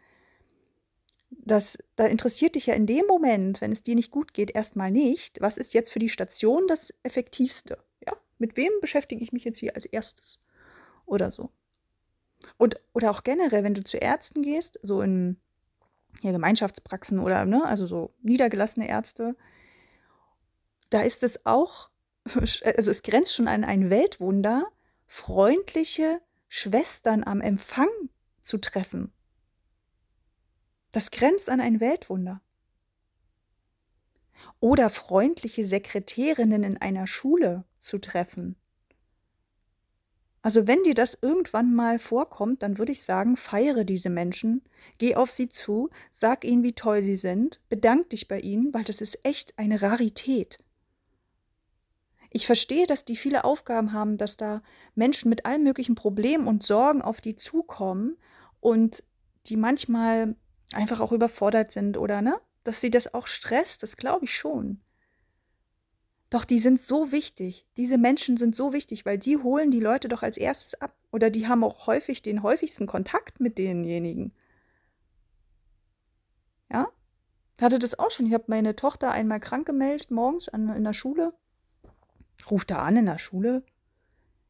das, 1.31 1.79
da 1.97 2.07
interessiert 2.07 2.55
dich 2.55 2.67
ja 2.67 2.75
in 2.75 2.87
dem 2.87 3.07
Moment, 3.07 3.61
wenn 3.61 3.73
es 3.73 3.83
dir 3.83 3.97
nicht 3.97 4.13
gut 4.13 4.33
geht, 4.33 4.55
erstmal 4.55 4.93
nicht, 4.93 5.41
was 5.41 5.59
ist 5.59 5.75
jetzt 5.75 5.91
für 5.91 5.99
die 5.99 6.09
Station 6.09 6.69
das 6.69 6.95
Effektivste. 7.03 7.79
Ja? 8.07 8.13
Mit 8.39 8.57
wem 8.57 8.71
beschäftige 8.81 9.25
ich 9.25 9.33
mich 9.33 9.43
jetzt 9.43 9.59
hier 9.59 9.75
als 9.75 9.85
erstes? 9.85 10.39
Oder 11.07 11.33
so. 11.33 11.51
Und, 12.57 12.81
oder 12.93 13.11
auch 13.11 13.25
generell, 13.25 13.65
wenn 13.65 13.75
du 13.75 13.83
zu 13.83 13.97
Ärzten 13.97 14.43
gehst, 14.43 14.79
so 14.81 15.03
in 15.03 15.41
ja, 16.23 16.33
Gemeinschaftspraxen 16.33 17.19
oder, 17.19 17.45
ne, 17.45 17.65
also 17.65 17.87
so 17.87 18.15
niedergelassene 18.23 18.89
Ärzte, 18.89 19.37
da 20.91 21.03
ist 21.03 21.23
es 21.23 21.45
auch, 21.47 21.91
also 22.35 22.91
es 22.91 23.03
grenzt 23.03 23.35
schon 23.35 23.49
an 23.49 23.65
ein 23.65 23.91
Weltwunder, 23.91 24.67
freundliche 25.07 26.21
Schwestern 26.49 27.25
am 27.25 27.41
Empfang 27.41 27.89
zu 28.41 28.59
treffen. 28.59 29.13
Das 30.93 31.11
grenzt 31.11 31.51
an 31.51 31.61
ein 31.61 31.81
Weltwunder. 31.81 32.41
Oder 34.61 34.91
freundliche 34.91 35.65
Sekretärinnen 35.65 36.63
in 36.63 36.79
einer 36.79 37.07
Schule 37.07 37.65
zu 37.79 37.99
treffen. 37.99 38.57
Also 40.45 40.67
wenn 40.67 40.83
dir 40.83 40.93
das 40.93 41.17
irgendwann 41.23 41.75
mal 41.75 41.99
vorkommt, 41.99 42.63
dann 42.63 42.77
würde 42.77 42.93
ich 42.93 43.03
sagen, 43.03 43.35
feiere 43.35 43.85
diese 43.85 44.11
Menschen, 44.11 44.61
geh 44.99 45.17
auf 45.17 45.31
sie 45.31 45.49
zu, 45.49 45.89
sag 46.11 46.45
ihnen, 46.45 46.63
wie 46.63 46.75
toll 46.75 47.01
sie 47.01 47.17
sind, 47.17 47.63
bedank 47.71 48.11
dich 48.11 48.29
bei 48.29 48.41
ihnen, 48.41 48.75
weil 48.75 48.85
das 48.85 49.01
ist 49.01 49.25
echt 49.25 49.59
eine 49.59 49.81
Rarität. 49.81 50.59
Ich 52.29 52.45
verstehe, 52.45 52.87
dass 52.87 53.07
die 53.07 53.17
viele 53.17 53.45
Aufgaben 53.45 53.95
haben, 53.95 54.19
dass 54.19 54.37
da 54.37 54.63
Menschen 54.95 55.31
mit 55.31 55.47
allen 55.47 55.63
möglichen 55.63 55.95
Problemen 55.95 56.47
und 56.47 56.63
Sorgen 56.63 57.01
auf 57.01 57.23
die 57.23 57.37
zukommen 57.37 58.19
und 58.61 59.03
die 59.47 59.57
manchmal 59.57 60.37
einfach 60.75 61.01
auch 61.01 61.13
überfordert 61.13 61.73
sind 61.73 61.97
oder 61.97 62.21
ne, 62.21 62.39
dass 62.65 62.83
sie 62.83 62.91
das 62.91 63.15
auch 63.15 63.29
stresst, 63.29 63.83
das 63.83 63.97
glaube 63.97 64.27
ich 64.27 64.37
schon. 64.37 64.83
Doch 66.35 66.45
die 66.45 66.59
sind 66.59 66.81
so 66.81 67.13
wichtig. 67.13 67.65
Diese 67.77 67.97
Menschen 67.97 68.37
sind 68.37 68.57
so 68.57 68.73
wichtig, 68.73 69.07
weil 69.07 69.19
die 69.19 69.37
holen 69.37 69.71
die 69.71 69.79
Leute 69.79 70.09
doch 70.09 70.25
als 70.25 70.37
erstes 70.37 70.75
ab. 70.75 70.93
Oder 71.13 71.31
die 71.31 71.47
haben 71.47 71.63
auch 71.63 71.87
häufig 71.87 72.23
den 72.23 72.43
häufigsten 72.43 72.89
Kontakt 72.89 73.39
mit 73.39 73.57
denjenigen. 73.57 74.33
Ja? 76.73 76.89
Hatte 77.61 77.79
das 77.79 77.97
auch 77.97 78.11
schon. 78.11 78.27
Ich 78.27 78.35
habe 78.35 78.47
meine 78.49 78.75
Tochter 78.75 79.13
einmal 79.13 79.39
krank 79.39 79.65
gemeldet 79.65 80.11
morgens 80.11 80.49
an, 80.49 80.71
in 80.71 80.83
der 80.83 80.93
Schule. 80.93 81.33
Ruft 82.51 82.73
da 82.73 82.79
an 82.83 82.97
in 82.97 83.07
der 83.07 83.19
Schule. 83.19 83.63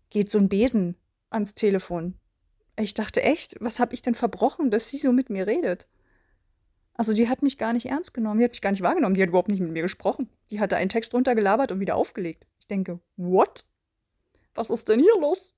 Geht 0.08 0.30
so 0.30 0.38
ein 0.38 0.48
Besen 0.48 0.96
ans 1.28 1.52
Telefon. 1.52 2.14
Ich 2.78 2.94
dachte 2.94 3.20
echt, 3.22 3.56
was 3.60 3.78
habe 3.78 3.92
ich 3.92 4.00
denn 4.00 4.14
verbrochen, 4.14 4.70
dass 4.70 4.88
sie 4.88 4.96
so 4.96 5.12
mit 5.12 5.28
mir 5.28 5.46
redet? 5.46 5.86
Also 6.94 7.12
die 7.12 7.28
hat 7.28 7.42
mich 7.42 7.59
gar 7.59 7.72
nicht 7.72 7.87
ernst 7.87 8.14
genommen, 8.14 8.38
die 8.38 8.44
hat 8.44 8.52
mich 8.52 8.62
gar 8.62 8.70
nicht 8.70 8.83
wahrgenommen, 8.83 9.16
die 9.16 9.22
hat 9.22 9.28
überhaupt 9.28 9.48
nicht 9.48 9.61
mit 9.61 9.72
mir 9.72 9.83
gesprochen. 9.83 10.30
Die 10.50 10.61
hatte 10.61 10.76
einen 10.76 10.88
Text 10.88 11.12
runtergelabert 11.12 11.72
und 11.72 11.80
wieder 11.80 11.96
aufgelegt. 11.96 12.46
Ich 12.61 12.68
denke, 12.68 13.00
what? 13.16 13.64
Was 14.54 14.70
ist 14.70 14.88
denn 14.88 15.00
hier 15.00 15.20
los? 15.20 15.54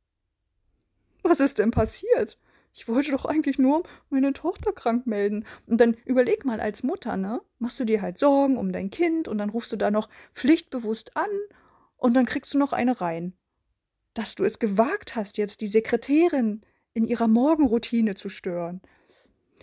Was 1.23 1.41
ist 1.41 1.59
denn 1.59 1.71
passiert? 1.71 2.39
Ich 2.73 2.89
wollte 2.89 3.11
doch 3.11 3.25
eigentlich 3.25 3.59
nur 3.59 3.83
meine 4.11 4.33
Tochter 4.33 4.73
krank 4.73 5.07
melden. 5.07 5.45
Und 5.67 5.81
dann 5.81 5.97
überleg 6.05 6.45
mal 6.45 6.61
als 6.61 6.83
Mutter, 6.83 7.17
ne? 7.17 7.41
Machst 7.59 7.81
du 7.81 7.85
dir 7.85 8.03
halt 8.03 8.19
Sorgen 8.19 8.57
um 8.57 8.73
dein 8.73 8.91
Kind 8.91 9.29
und 9.29 9.39
dann 9.39 9.51
rufst 9.51 9.73
du 9.73 9.77
da 9.77 9.91
noch 9.91 10.09
pflichtbewusst 10.33 11.17
an 11.17 11.31
und 11.97 12.15
dann 12.15 12.27
kriegst 12.27 12.55
du 12.55 12.59
noch 12.59 12.73
eine 12.73 13.01
rein. 13.01 13.35
Dass 14.15 14.35
du 14.35 14.45
es 14.45 14.59
gewagt 14.59 15.17
hast, 15.17 15.37
jetzt 15.37 15.61
die 15.61 15.69
Sekretärin 15.69 16.63
in 16.95 17.05
ihrer 17.05 17.29
Morgenroutine 17.29 18.15
zu 18.15 18.29
stören. 18.29 18.81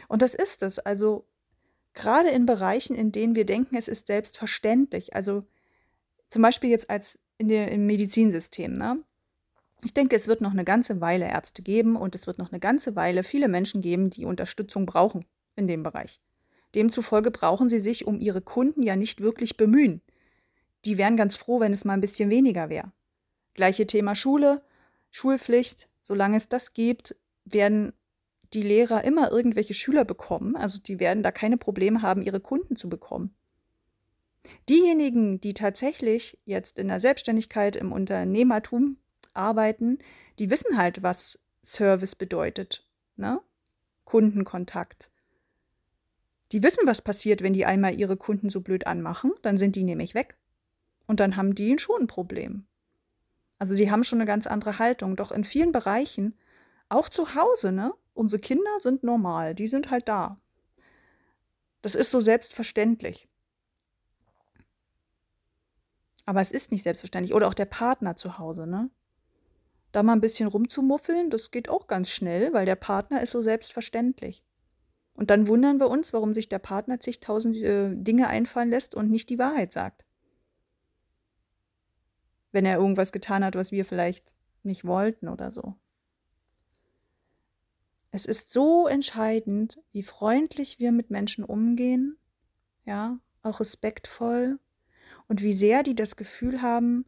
Und 0.08 0.22
das 0.22 0.34
ist 0.34 0.64
es. 0.64 0.80
Also 0.80 1.28
gerade 1.94 2.30
in 2.30 2.46
Bereichen, 2.46 2.96
in 2.96 3.12
denen 3.12 3.36
wir 3.36 3.46
denken, 3.46 3.76
es 3.76 3.88
ist 3.88 4.08
selbstverständlich. 4.08 5.16
Also 5.16 5.44
zum 6.30 6.42
Beispiel 6.42 6.70
jetzt 6.70 6.90
als 6.90 7.20
in 7.38 7.48
der, 7.48 7.72
im 7.72 7.86
Medizinsystem. 7.86 8.74
Ne? 8.74 9.04
Ich 9.84 9.94
denke, 9.94 10.16
es 10.16 10.28
wird 10.28 10.42
noch 10.42 10.52
eine 10.52 10.64
ganze 10.64 11.02
Weile 11.02 11.26
Ärzte 11.26 11.62
geben 11.62 11.96
und 11.96 12.16
es 12.16 12.28
wird 12.28 12.38
noch 12.38 12.52
eine 12.52 12.60
ganze 12.60 12.96
Weile 12.96 13.24
viele 13.24 13.48
Menschen 13.48 13.82
geben, 13.82 14.10
die 14.10 14.26
Unterstützung 14.26 14.86
brauchen 14.86 15.26
in 15.56 15.68
dem 15.68 15.84
Bereich. 15.84 16.22
Demzufolge 16.74 17.32
brauchen 17.32 17.70
sie 17.70 17.80
sich 17.80 18.08
um 18.08 18.20
ihre 18.20 18.42
Kunden 18.42 18.82
ja 18.82 18.96
nicht 18.96 19.22
wirklich 19.22 19.58
bemühen. 19.58 20.02
Die 20.86 20.98
wären 20.98 21.18
ganz 21.18 21.36
froh, 21.36 21.60
wenn 21.60 21.74
es 21.74 21.86
mal 21.86 21.94
ein 21.94 22.02
bisschen 22.02 22.30
weniger 22.30 22.70
wäre. 22.70 22.92
Gleiche 23.54 23.86
Thema 23.86 24.16
Schule, 24.16 24.64
Schulpflicht. 25.12 25.88
Solange 26.02 26.38
es 26.38 26.50
das 26.50 26.74
gibt, 26.74 27.16
werden 27.46 27.94
die 28.54 28.62
Lehrer 28.62 29.04
immer 29.04 29.32
irgendwelche 29.32 29.74
Schüler 29.74 30.06
bekommen. 30.06 30.56
Also 30.56 30.80
die 30.80 31.00
werden 31.00 31.24
da 31.24 31.32
keine 31.32 31.58
Probleme 31.58 32.02
haben, 32.02 32.22
ihre 32.22 32.40
Kunden 32.40 32.76
zu 32.76 32.90
bekommen. 32.90 33.34
Diejenigen, 34.70 35.40
die 35.40 35.54
tatsächlich 35.54 36.38
jetzt 36.46 36.78
in 36.78 36.90
der 36.90 37.00
Selbstständigkeit, 37.00 37.76
im 37.76 37.92
Unternehmertum 37.92 38.98
arbeiten, 39.34 40.00
die 40.40 40.50
wissen 40.50 40.78
halt, 40.78 41.02
was 41.02 41.40
Service 41.64 42.16
bedeutet. 42.16 42.86
Ne? 43.16 43.40
Kundenkontakt. 44.06 45.10
Die 46.52 46.62
wissen, 46.62 46.86
was 46.86 47.02
passiert, 47.02 47.42
wenn 47.42 47.54
die 47.54 47.66
einmal 47.66 47.96
ihre 47.96 48.18
Kunden 48.18 48.50
so 48.50 48.62
blöd 48.62 48.86
anmachen. 48.86 49.32
Dann 49.42 49.58
sind 49.58 49.76
die 49.76 49.84
nämlich 49.84 50.14
weg. 50.14 50.38
Und 51.08 51.20
dann 51.20 51.36
haben 51.36 51.56
die 51.56 51.78
schon 51.80 52.02
ein 52.02 52.08
Problem. 52.08 52.66
Also 53.58 53.74
sie 53.74 53.90
haben 53.90 54.04
schon 54.04 54.20
eine 54.20 54.28
ganz 54.28 54.46
andere 54.46 54.78
Haltung. 54.78 55.16
Doch 55.16 55.32
in 55.32 55.46
vielen 55.46 55.72
Bereichen, 55.72 56.36
auch 56.90 57.10
zu 57.10 57.36
Hause, 57.36 57.72
ne? 57.72 57.94
Unsere 58.14 58.40
Kinder 58.40 58.80
sind 58.80 59.04
normal, 59.04 59.56
die 59.56 59.68
sind 59.68 59.90
halt 59.90 60.08
da. 60.08 60.40
Das 61.82 61.96
ist 61.96 62.12
so 62.12 62.22
selbstverständlich. 62.22 63.28
Aber 66.26 66.42
es 66.42 66.52
ist 66.52 66.72
nicht 66.72 66.84
selbstverständlich. 66.84 67.34
Oder 67.34 67.48
auch 67.48 67.54
der 67.54 67.66
Partner 67.66 68.16
zu 68.16 68.38
Hause, 68.38 68.68
ne? 68.68 68.90
Da 69.92 70.02
mal 70.02 70.14
ein 70.14 70.22
bisschen 70.22 70.48
rumzumuffeln, 70.48 71.30
das 71.30 71.52
geht 71.52 71.70
auch 71.70 71.86
ganz 71.86 72.10
schnell, 72.10 72.54
weil 72.54 72.66
der 72.66 72.76
Partner 72.76 73.22
ist 73.22 73.32
so 73.32 73.42
selbstverständlich. 73.42 74.44
Und 75.14 75.30
dann 75.30 75.48
wundern 75.48 75.80
wir 75.80 75.90
uns, 75.90 76.14
warum 76.14 76.34
sich 76.34 76.50
der 76.50 76.60
Partner 76.60 77.00
zigtausend 77.00 77.58
äh, 77.58 77.90
Dinge 77.94 78.28
einfallen 78.28 78.70
lässt 78.70 78.96
und 78.96 79.12
nicht 79.12 79.30
die 79.30 79.38
Wahrheit 79.38 79.72
sagt. 79.72 80.06
Wenn 82.52 82.66
er 82.66 82.78
irgendwas 82.78 83.12
getan 83.12 83.44
hat, 83.44 83.56
was 83.56 83.72
wir 83.72 83.86
vielleicht 83.86 84.34
nicht 84.64 84.86
wollten 84.86 85.28
oder 85.28 85.52
so. 85.52 85.76
Es 88.14 88.28
ist 88.28 88.52
so 88.52 88.86
entscheidend, 88.86 89.82
wie 89.92 90.04
freundlich 90.04 90.78
wir 90.78 90.92
mit 90.92 91.10
Menschen 91.10 91.44
umgehen, 91.44 92.16
ja, 92.86 93.18
auch 93.42 93.60
respektvoll 93.60 94.60
und 95.28 95.42
wie 95.42 95.52
sehr 95.52 95.82
die 95.82 95.96
das 95.96 96.16
Gefühl 96.16 96.62
haben, 96.62 97.06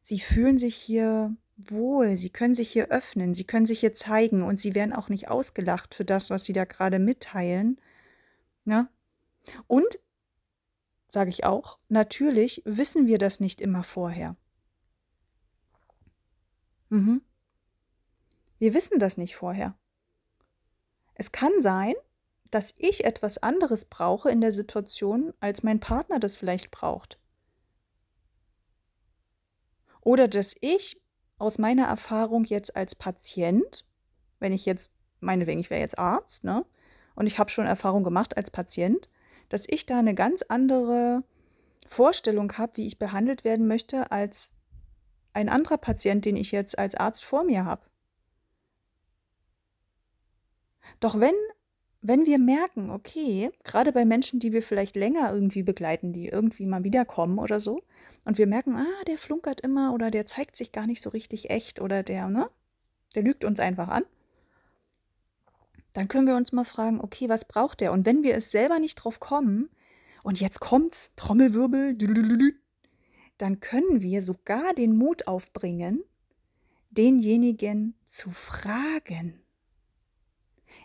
sie 0.00 0.18
fühlen 0.18 0.58
sich 0.58 0.74
hier 0.74 1.36
wohl, 1.56 2.16
sie 2.16 2.30
können 2.30 2.54
sich 2.54 2.70
hier 2.70 2.88
öffnen, 2.88 3.34
sie 3.34 3.44
können 3.44 3.66
sich 3.66 3.78
hier 3.78 3.92
zeigen 3.92 4.42
und 4.42 4.58
sie 4.58 4.74
werden 4.74 4.92
auch 4.92 5.08
nicht 5.08 5.28
ausgelacht 5.28 5.94
für 5.94 6.04
das, 6.04 6.28
was 6.28 6.42
sie 6.42 6.54
da 6.54 6.64
gerade 6.64 6.98
mitteilen. 6.98 7.80
Ja? 8.64 8.88
Und, 9.68 10.00
sage 11.06 11.30
ich 11.30 11.44
auch, 11.44 11.78
natürlich 11.88 12.62
wissen 12.64 13.06
wir 13.06 13.18
das 13.18 13.38
nicht 13.38 13.60
immer 13.60 13.84
vorher. 13.84 14.34
Mhm. 16.88 17.22
Wir 18.58 18.74
wissen 18.74 18.98
das 18.98 19.18
nicht 19.18 19.36
vorher. 19.36 19.78
Es 21.18 21.32
kann 21.32 21.60
sein, 21.60 21.94
dass 22.50 22.72
ich 22.78 23.04
etwas 23.04 23.38
anderes 23.38 23.84
brauche 23.84 24.30
in 24.30 24.40
der 24.40 24.52
Situation, 24.52 25.34
als 25.40 25.62
mein 25.62 25.80
Partner 25.80 26.18
das 26.18 26.38
vielleicht 26.38 26.70
braucht. 26.70 27.18
Oder 30.00 30.28
dass 30.28 30.54
ich 30.60 31.02
aus 31.38 31.58
meiner 31.58 31.86
Erfahrung 31.86 32.44
jetzt 32.44 32.74
als 32.74 32.94
Patient, 32.94 33.84
wenn 34.38 34.52
ich 34.52 34.64
jetzt, 34.64 34.92
meinetwegen, 35.20 35.60
ich 35.60 35.70
wäre 35.70 35.82
jetzt 35.82 35.98
Arzt, 35.98 36.44
ne? 36.44 36.64
Und 37.14 37.26
ich 37.26 37.38
habe 37.38 37.50
schon 37.50 37.66
Erfahrung 37.66 38.04
gemacht 38.04 38.36
als 38.36 38.50
Patient, 38.50 39.10
dass 39.48 39.66
ich 39.68 39.86
da 39.86 39.98
eine 39.98 40.14
ganz 40.14 40.42
andere 40.42 41.24
Vorstellung 41.86 42.52
habe, 42.56 42.76
wie 42.76 42.86
ich 42.86 42.98
behandelt 42.98 43.42
werden 43.42 43.66
möchte, 43.66 44.12
als 44.12 44.50
ein 45.32 45.48
anderer 45.48 45.78
Patient, 45.78 46.24
den 46.24 46.36
ich 46.36 46.52
jetzt 46.52 46.78
als 46.78 46.94
Arzt 46.94 47.24
vor 47.24 47.42
mir 47.42 47.64
habe. 47.64 47.87
Doch 51.00 51.18
wenn, 51.20 51.34
wenn 52.00 52.26
wir 52.26 52.38
merken, 52.38 52.90
okay, 52.90 53.50
gerade 53.64 53.92
bei 53.92 54.04
Menschen, 54.04 54.40
die 54.40 54.52
wir 54.52 54.62
vielleicht 54.62 54.96
länger 54.96 55.32
irgendwie 55.32 55.62
begleiten, 55.62 56.12
die 56.12 56.28
irgendwie 56.28 56.66
mal 56.66 56.84
wiederkommen 56.84 57.38
oder 57.38 57.60
so, 57.60 57.82
und 58.24 58.38
wir 58.38 58.46
merken, 58.46 58.76
ah, 58.76 59.04
der 59.06 59.18
flunkert 59.18 59.60
immer 59.60 59.94
oder 59.94 60.10
der 60.10 60.26
zeigt 60.26 60.56
sich 60.56 60.72
gar 60.72 60.86
nicht 60.86 61.00
so 61.00 61.10
richtig 61.10 61.50
echt 61.50 61.80
oder 61.80 62.02
der, 62.02 62.28
ne, 62.28 62.50
der 63.14 63.22
lügt 63.22 63.44
uns 63.44 63.60
einfach 63.60 63.88
an, 63.88 64.04
dann 65.92 66.08
können 66.08 66.26
wir 66.26 66.36
uns 66.36 66.52
mal 66.52 66.64
fragen, 66.64 67.00
okay, 67.00 67.28
was 67.28 67.46
braucht 67.46 67.80
der? 67.80 67.92
Und 67.92 68.06
wenn 68.06 68.22
wir 68.22 68.34
es 68.34 68.50
selber 68.50 68.78
nicht 68.78 68.96
drauf 68.96 69.18
kommen, 69.20 69.70
und 70.22 70.40
jetzt 70.40 70.60
kommt's, 70.60 71.10
Trommelwirbel, 71.16 71.96
dann 73.38 73.60
können 73.60 74.02
wir 74.02 74.22
sogar 74.22 74.74
den 74.74 74.96
Mut 74.96 75.26
aufbringen, 75.26 76.02
denjenigen 76.90 77.94
zu 78.04 78.30
fragen. 78.30 79.40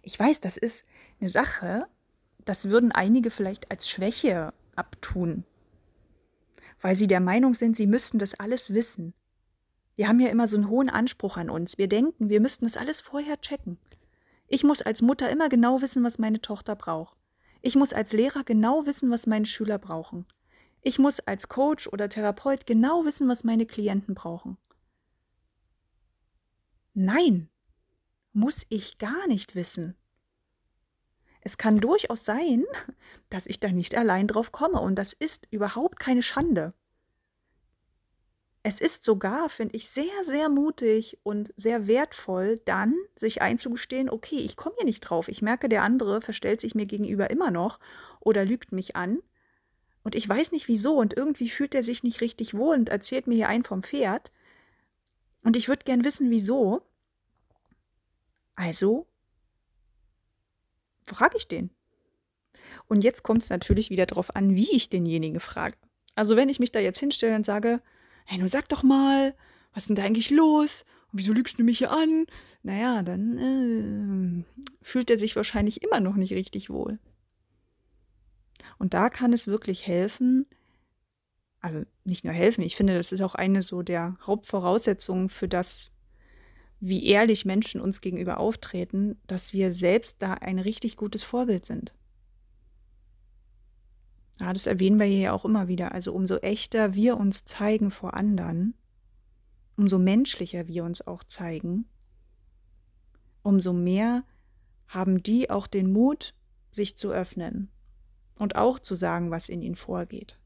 Ich 0.03 0.19
weiß, 0.19 0.41
das 0.41 0.57
ist 0.57 0.85
eine 1.19 1.29
Sache, 1.29 1.87
das 2.43 2.69
würden 2.69 2.91
einige 2.91 3.31
vielleicht 3.31 3.71
als 3.71 3.89
Schwäche 3.89 4.53
abtun, 4.75 5.45
weil 6.81 6.95
sie 6.97 7.07
der 7.07 7.21
Meinung 7.21 7.53
sind, 7.53 7.77
sie 7.77 7.87
müssten 7.87 8.19
das 8.19 8.33
alles 8.37 8.73
wissen. 8.73 9.13
Wir 9.95 10.09
haben 10.09 10.19
ja 10.19 10.29
immer 10.29 10.47
so 10.47 10.57
einen 10.57 10.69
hohen 10.69 10.89
Anspruch 10.89 11.37
an 11.37 11.49
uns. 11.49 11.77
Wir 11.77 11.87
denken, 11.87 12.29
wir 12.29 12.41
müssten 12.41 12.65
das 12.65 12.77
alles 12.77 12.99
vorher 12.99 13.39
checken. 13.39 13.77
Ich 14.47 14.63
muss 14.63 14.81
als 14.81 15.01
Mutter 15.01 15.29
immer 15.29 15.47
genau 15.47 15.81
wissen, 15.81 16.03
was 16.03 16.19
meine 16.19 16.41
Tochter 16.41 16.75
braucht. 16.75 17.17
Ich 17.61 17.75
muss 17.75 17.93
als 17.93 18.11
Lehrer 18.11 18.43
genau 18.43 18.85
wissen, 18.85 19.09
was 19.09 19.25
meine 19.25 19.45
Schüler 19.45 19.77
brauchen. 19.77 20.25
Ich 20.81 20.99
muss 20.99 21.21
als 21.21 21.47
Coach 21.47 21.87
oder 21.87 22.09
Therapeut 22.09 22.65
genau 22.65 23.05
wissen, 23.05 23.29
was 23.29 23.45
meine 23.45 23.65
Klienten 23.65 24.15
brauchen. 24.15 24.57
Nein, 26.93 27.49
muss 28.33 28.65
ich 28.69 28.97
gar 28.97 29.27
nicht 29.27 29.55
wissen. 29.55 29.95
Es 31.41 31.57
kann 31.57 31.79
durchaus 31.79 32.25
sein, 32.25 32.63
dass 33.29 33.47
ich 33.47 33.59
da 33.59 33.71
nicht 33.71 33.95
allein 33.95 34.27
drauf 34.27 34.51
komme 34.51 34.79
und 34.79 34.95
das 34.95 35.13
ist 35.13 35.47
überhaupt 35.51 35.99
keine 35.99 36.23
Schande. 36.23 36.73
Es 38.65 38.79
ist 38.79 39.03
sogar, 39.03 39.49
finde 39.49 39.75
ich, 39.75 39.89
sehr, 39.89 40.23
sehr 40.23 40.47
mutig 40.47 41.19
und 41.23 41.53
sehr 41.57 41.85
wertvoll, 41.87 42.59
dann 42.63 42.95
sich 43.13 43.41
einzugestehen, 43.41 44.09
okay, 44.09 44.37
ich 44.37 44.55
komme 44.55 44.75
hier 44.77 44.85
nicht 44.85 45.01
drauf. 45.01 45.27
Ich 45.27 45.41
merke, 45.41 45.67
der 45.67 45.83
andere 45.83 46.21
verstellt 46.21 46.61
sich 46.61 46.73
mir 46.73 46.85
gegenüber 46.85 47.29
immer 47.29 47.51
noch 47.51 47.79
oder 48.21 48.45
lügt 48.45 48.71
mich 48.71 48.95
an. 48.95 49.19
Und 50.03 50.15
ich 50.15 50.27
weiß 50.27 50.53
nicht 50.53 50.69
wieso 50.69 50.95
und 50.95 51.13
irgendwie 51.15 51.49
fühlt 51.49 51.75
er 51.75 51.83
sich 51.83 52.03
nicht 52.03 52.21
richtig 52.21 52.53
wohl 52.53 52.77
und 52.77 52.87
erzählt 52.87 53.27
mir 53.27 53.35
hier 53.35 53.49
ein 53.49 53.65
vom 53.65 53.83
Pferd. 53.83 54.31
Und 55.43 55.57
ich 55.57 55.67
würde 55.67 55.83
gern 55.83 56.05
wissen, 56.05 56.29
wieso. 56.29 56.83
Also 58.55 59.07
frage 61.05 61.37
ich 61.37 61.47
den. 61.47 61.71
Und 62.87 63.03
jetzt 63.03 63.23
kommt 63.23 63.43
es 63.43 63.49
natürlich 63.49 63.89
wieder 63.89 64.05
darauf 64.05 64.35
an, 64.35 64.55
wie 64.55 64.71
ich 64.75 64.89
denjenigen 64.89 65.39
frage. 65.39 65.77
Also 66.15 66.35
wenn 66.35 66.49
ich 66.49 66.59
mich 66.59 66.71
da 66.71 66.79
jetzt 66.79 66.99
hinstelle 66.99 67.35
und 67.35 67.45
sage, 67.45 67.81
hey, 68.25 68.37
nun 68.37 68.47
sag 68.47 68.69
doch 68.69 68.83
mal, 68.83 69.35
was 69.73 69.83
ist 69.83 69.89
denn 69.89 69.95
da 69.95 70.03
eigentlich 70.03 70.29
los? 70.29 70.85
Und 71.11 71.19
wieso 71.19 71.33
lügst 71.33 71.57
du 71.57 71.63
mich 71.63 71.79
hier 71.79 71.91
an? 71.91 72.25
Naja, 72.61 73.03
dann 73.03 73.37
äh, 73.37 74.63
fühlt 74.81 75.09
er 75.09 75.17
sich 75.17 75.35
wahrscheinlich 75.35 75.83
immer 75.83 75.99
noch 75.99 76.15
nicht 76.15 76.33
richtig 76.33 76.69
wohl. 76.69 76.99
Und 78.77 78.93
da 78.93 79.09
kann 79.09 79.33
es 79.33 79.47
wirklich 79.47 79.87
helfen, 79.87 80.45
also 81.59 81.83
nicht 82.03 82.25
nur 82.25 82.33
helfen, 82.33 82.61
ich 82.61 82.75
finde, 82.75 82.95
das 82.95 83.11
ist 83.11 83.21
auch 83.21 83.35
eine 83.35 83.61
so 83.61 83.81
der 83.81 84.17
Hauptvoraussetzungen 84.21 85.29
für 85.29 85.47
das, 85.47 85.91
wie 86.85 87.05
ehrlich 87.05 87.45
Menschen 87.45 87.79
uns 87.79 88.01
gegenüber 88.01 88.39
auftreten, 88.39 89.17
dass 89.25 89.53
wir 89.53 89.73
selbst 89.73 90.21
da 90.21 90.33
ein 90.33 90.59
richtig 90.59 90.97
gutes 90.97 91.23
Vorbild 91.23 91.65
sind. 91.65 91.93
Ja, 94.41 94.51
das 94.51 94.67
erwähnen 94.67 94.99
wir 94.99 95.05
hier 95.05 95.19
ja 95.19 95.31
auch 95.31 95.45
immer 95.45 95.69
wieder. 95.69 95.93
Also 95.93 96.11
umso 96.11 96.35
echter 96.39 96.93
wir 96.93 97.15
uns 97.15 97.45
zeigen 97.45 97.89
vor 97.89 98.15
anderen, 98.15 98.73
umso 99.77 99.97
menschlicher 99.97 100.67
wir 100.67 100.83
uns 100.83 101.07
auch 101.07 101.23
zeigen, 101.23 101.85
umso 103.43 103.71
mehr 103.71 104.25
haben 104.89 105.23
die 105.23 105.49
auch 105.49 105.67
den 105.67 105.89
Mut, 105.89 106.35
sich 106.69 106.97
zu 106.97 107.13
öffnen 107.13 107.71
und 108.35 108.57
auch 108.57 108.77
zu 108.77 108.95
sagen, 108.95 109.31
was 109.31 109.47
in 109.47 109.61
ihnen 109.61 109.75
vorgeht. 109.75 110.37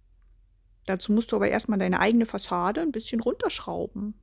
Dazu 0.86 1.14
musst 1.14 1.32
du 1.32 1.36
aber 1.36 1.50
erstmal 1.50 1.80
deine 1.80 2.00
eigene 2.00 2.28
Fassade 2.28 2.82
ein 2.82 2.92
bisschen 2.92 3.22
runterschrauben. 3.22 4.14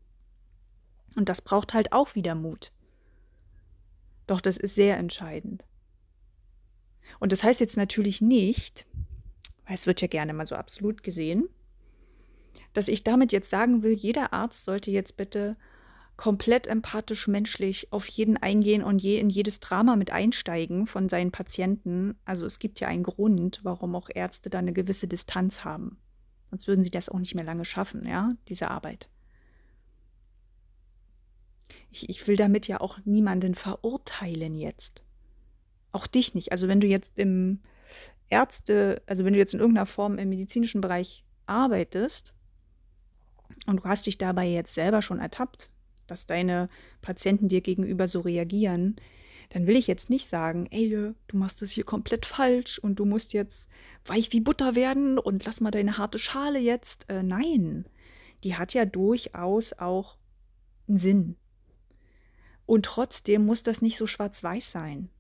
Und 1.16 1.28
das 1.28 1.42
braucht 1.42 1.74
halt 1.74 1.92
auch 1.92 2.14
wieder 2.14 2.34
Mut. 2.34 2.72
Doch 4.26 4.40
das 4.40 4.56
ist 4.56 4.74
sehr 4.74 4.96
entscheidend. 4.96 5.64
Und 7.20 7.32
das 7.32 7.42
heißt 7.42 7.60
jetzt 7.60 7.76
natürlich 7.76 8.20
nicht, 8.20 8.86
weil 9.66 9.76
es 9.76 9.86
wird 9.86 10.00
ja 10.00 10.08
gerne 10.08 10.32
mal 10.32 10.46
so 10.46 10.54
absolut 10.54 11.02
gesehen, 11.02 11.48
dass 12.72 12.88
ich 12.88 13.04
damit 13.04 13.32
jetzt 13.32 13.50
sagen 13.50 13.82
will, 13.82 13.92
jeder 13.92 14.32
Arzt 14.32 14.64
sollte 14.64 14.90
jetzt 14.90 15.16
bitte 15.16 15.56
komplett 16.16 16.66
empathisch 16.66 17.26
menschlich 17.28 17.92
auf 17.92 18.06
jeden 18.06 18.36
eingehen 18.36 18.82
und 18.82 19.00
je 19.00 19.18
in 19.18 19.30
jedes 19.30 19.60
Drama 19.60 19.96
mit 19.96 20.10
einsteigen 20.12 20.86
von 20.86 21.08
seinen 21.08 21.32
Patienten. 21.32 22.16
Also 22.24 22.46
es 22.46 22.58
gibt 22.58 22.80
ja 22.80 22.88
einen 22.88 23.02
Grund, 23.02 23.60
warum 23.62 23.94
auch 23.96 24.08
Ärzte 24.12 24.48
da 24.48 24.58
eine 24.58 24.72
gewisse 24.72 25.08
Distanz 25.08 25.64
haben. 25.64 25.98
Sonst 26.50 26.68
würden 26.68 26.84
sie 26.84 26.90
das 26.90 27.08
auch 27.08 27.18
nicht 27.18 27.34
mehr 27.34 27.44
lange 27.44 27.64
schaffen, 27.64 28.06
ja, 28.06 28.34
diese 28.48 28.70
Arbeit 28.70 29.08
ich, 31.94 32.08
ich 32.08 32.26
will 32.26 32.36
damit 32.36 32.66
ja 32.66 32.80
auch 32.80 32.98
niemanden 33.04 33.54
verurteilen 33.54 34.56
jetzt. 34.56 35.02
Auch 35.92 36.06
dich 36.06 36.34
nicht. 36.34 36.50
Also 36.50 36.66
wenn 36.66 36.80
du 36.80 36.88
jetzt 36.88 37.18
im 37.18 37.60
Ärzte, 38.28 39.00
also 39.06 39.24
wenn 39.24 39.32
du 39.32 39.38
jetzt 39.38 39.54
in 39.54 39.60
irgendeiner 39.60 39.86
Form 39.86 40.18
im 40.18 40.28
medizinischen 40.28 40.80
Bereich 40.80 41.24
arbeitest 41.46 42.34
und 43.66 43.76
du 43.76 43.84
hast 43.84 44.06
dich 44.06 44.18
dabei 44.18 44.46
jetzt 44.46 44.74
selber 44.74 45.02
schon 45.02 45.20
ertappt, 45.20 45.70
dass 46.08 46.26
deine 46.26 46.68
Patienten 47.00 47.48
dir 47.48 47.60
gegenüber 47.60 48.08
so 48.08 48.20
reagieren, 48.20 48.96
dann 49.50 49.68
will 49.68 49.76
ich 49.76 49.86
jetzt 49.86 50.10
nicht 50.10 50.28
sagen, 50.28 50.66
ey, 50.72 50.90
du 50.90 51.36
machst 51.36 51.62
das 51.62 51.70
hier 51.70 51.84
komplett 51.84 52.26
falsch 52.26 52.78
und 52.80 52.98
du 52.98 53.04
musst 53.04 53.32
jetzt 53.34 53.68
weich 54.04 54.32
wie 54.32 54.40
Butter 54.40 54.74
werden 54.74 55.16
und 55.16 55.44
lass 55.44 55.60
mal 55.60 55.70
deine 55.70 55.96
harte 55.96 56.18
Schale 56.18 56.58
jetzt. 56.58 57.08
Äh, 57.08 57.22
nein, 57.22 57.84
die 58.42 58.56
hat 58.56 58.74
ja 58.74 58.84
durchaus 58.84 59.74
auch 59.74 60.18
einen 60.88 60.98
Sinn. 60.98 61.36
Und 62.66 62.86
trotzdem 62.86 63.44
muss 63.44 63.62
das 63.62 63.82
nicht 63.82 63.96
so 63.96 64.06
schwarz-weiß 64.06 64.70
sein. 64.70 65.10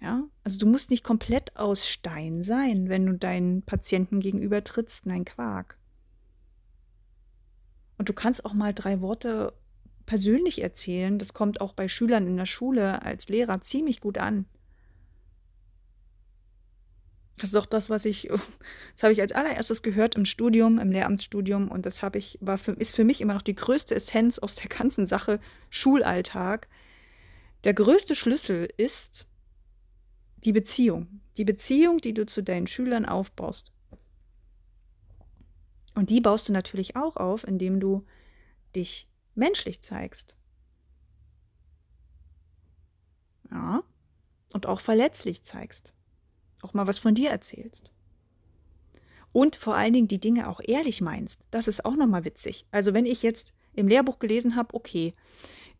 Ja, 0.00 0.24
also 0.42 0.58
du 0.58 0.66
musst 0.66 0.90
nicht 0.90 1.04
komplett 1.04 1.56
aus 1.56 1.88
Stein 1.88 2.42
sein, 2.42 2.88
wenn 2.88 3.06
du 3.06 3.16
deinen 3.16 3.62
Patienten 3.62 4.18
gegenüber 4.18 4.64
trittst. 4.64 5.06
Nein, 5.06 5.24
Quark. 5.24 5.78
Und 7.98 8.08
du 8.08 8.12
kannst 8.12 8.44
auch 8.44 8.52
mal 8.52 8.74
drei 8.74 9.00
Worte 9.00 9.52
persönlich 10.04 10.60
erzählen. 10.60 11.18
Das 11.18 11.34
kommt 11.34 11.60
auch 11.60 11.72
bei 11.72 11.86
Schülern 11.86 12.26
in 12.26 12.36
der 12.36 12.46
Schule 12.46 13.02
als 13.02 13.28
Lehrer 13.28 13.60
ziemlich 13.60 14.00
gut 14.00 14.18
an. 14.18 14.46
Das 17.38 17.50
ist 17.50 17.56
auch 17.56 17.66
das, 17.66 17.90
was 17.90 18.04
ich, 18.04 18.28
das 18.94 19.02
habe 19.02 19.12
ich 19.12 19.20
als 19.20 19.32
allererstes 19.32 19.82
gehört 19.82 20.14
im 20.16 20.24
Studium, 20.24 20.78
im 20.78 20.90
Lehramtsstudium 20.90 21.70
und 21.70 21.86
das 21.86 22.02
habe 22.02 22.18
ich, 22.18 22.38
war 22.40 22.58
für, 22.58 22.72
ist 22.72 22.94
für 22.94 23.04
mich 23.04 23.20
immer 23.20 23.34
noch 23.34 23.42
die 23.42 23.54
größte 23.54 23.94
Essenz 23.94 24.38
aus 24.38 24.54
der 24.54 24.68
ganzen 24.68 25.06
Sache 25.06 25.40
Schulalltag. 25.70 26.68
Der 27.64 27.74
größte 27.74 28.14
Schlüssel 28.14 28.68
ist 28.76 29.26
die 30.38 30.52
Beziehung. 30.52 31.20
Die 31.36 31.44
Beziehung, 31.44 31.98
die 31.98 32.14
du 32.14 32.26
zu 32.26 32.42
deinen 32.42 32.66
Schülern 32.66 33.06
aufbaust. 33.06 33.72
Und 35.94 36.10
die 36.10 36.20
baust 36.20 36.48
du 36.48 36.52
natürlich 36.52 36.96
auch 36.96 37.16
auf, 37.16 37.46
indem 37.46 37.78
du 37.78 38.04
dich 38.74 39.08
menschlich 39.34 39.82
zeigst. 39.82 40.36
Ja. 43.50 43.82
Und 44.52 44.66
auch 44.66 44.80
verletzlich 44.80 45.44
zeigst 45.44 45.92
auch 46.62 46.74
mal 46.74 46.86
was 46.86 46.98
von 46.98 47.14
dir 47.14 47.30
erzählst. 47.30 47.90
Und 49.32 49.56
vor 49.56 49.74
allen 49.74 49.92
Dingen 49.92 50.08
die 50.08 50.20
Dinge 50.20 50.48
auch 50.48 50.60
ehrlich 50.62 51.00
meinst. 51.00 51.46
Das 51.50 51.68
ist 51.68 51.84
auch 51.84 51.96
nochmal 51.96 52.24
witzig. 52.24 52.66
Also 52.70 52.92
wenn 52.92 53.06
ich 53.06 53.22
jetzt 53.22 53.52
im 53.74 53.88
Lehrbuch 53.88 54.18
gelesen 54.18 54.56
habe, 54.56 54.74
okay, 54.74 55.14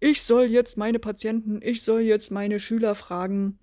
ich 0.01 0.23
soll 0.23 0.47
jetzt 0.47 0.77
meine 0.77 0.99
Patienten, 0.99 1.61
ich 1.63 1.83
soll 1.83 2.01
jetzt 2.01 2.31
meine 2.31 2.59
Schüler 2.61 2.95
fragen, 2.95 3.59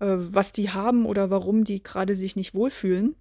äh, 0.00 0.06
was 0.06 0.52
die 0.52 0.70
haben 0.70 1.06
oder 1.06 1.30
warum 1.30 1.64
die 1.64 1.82
gerade 1.82 2.16
sich 2.16 2.36
nicht 2.36 2.54
wohlfühlen. 2.54 3.14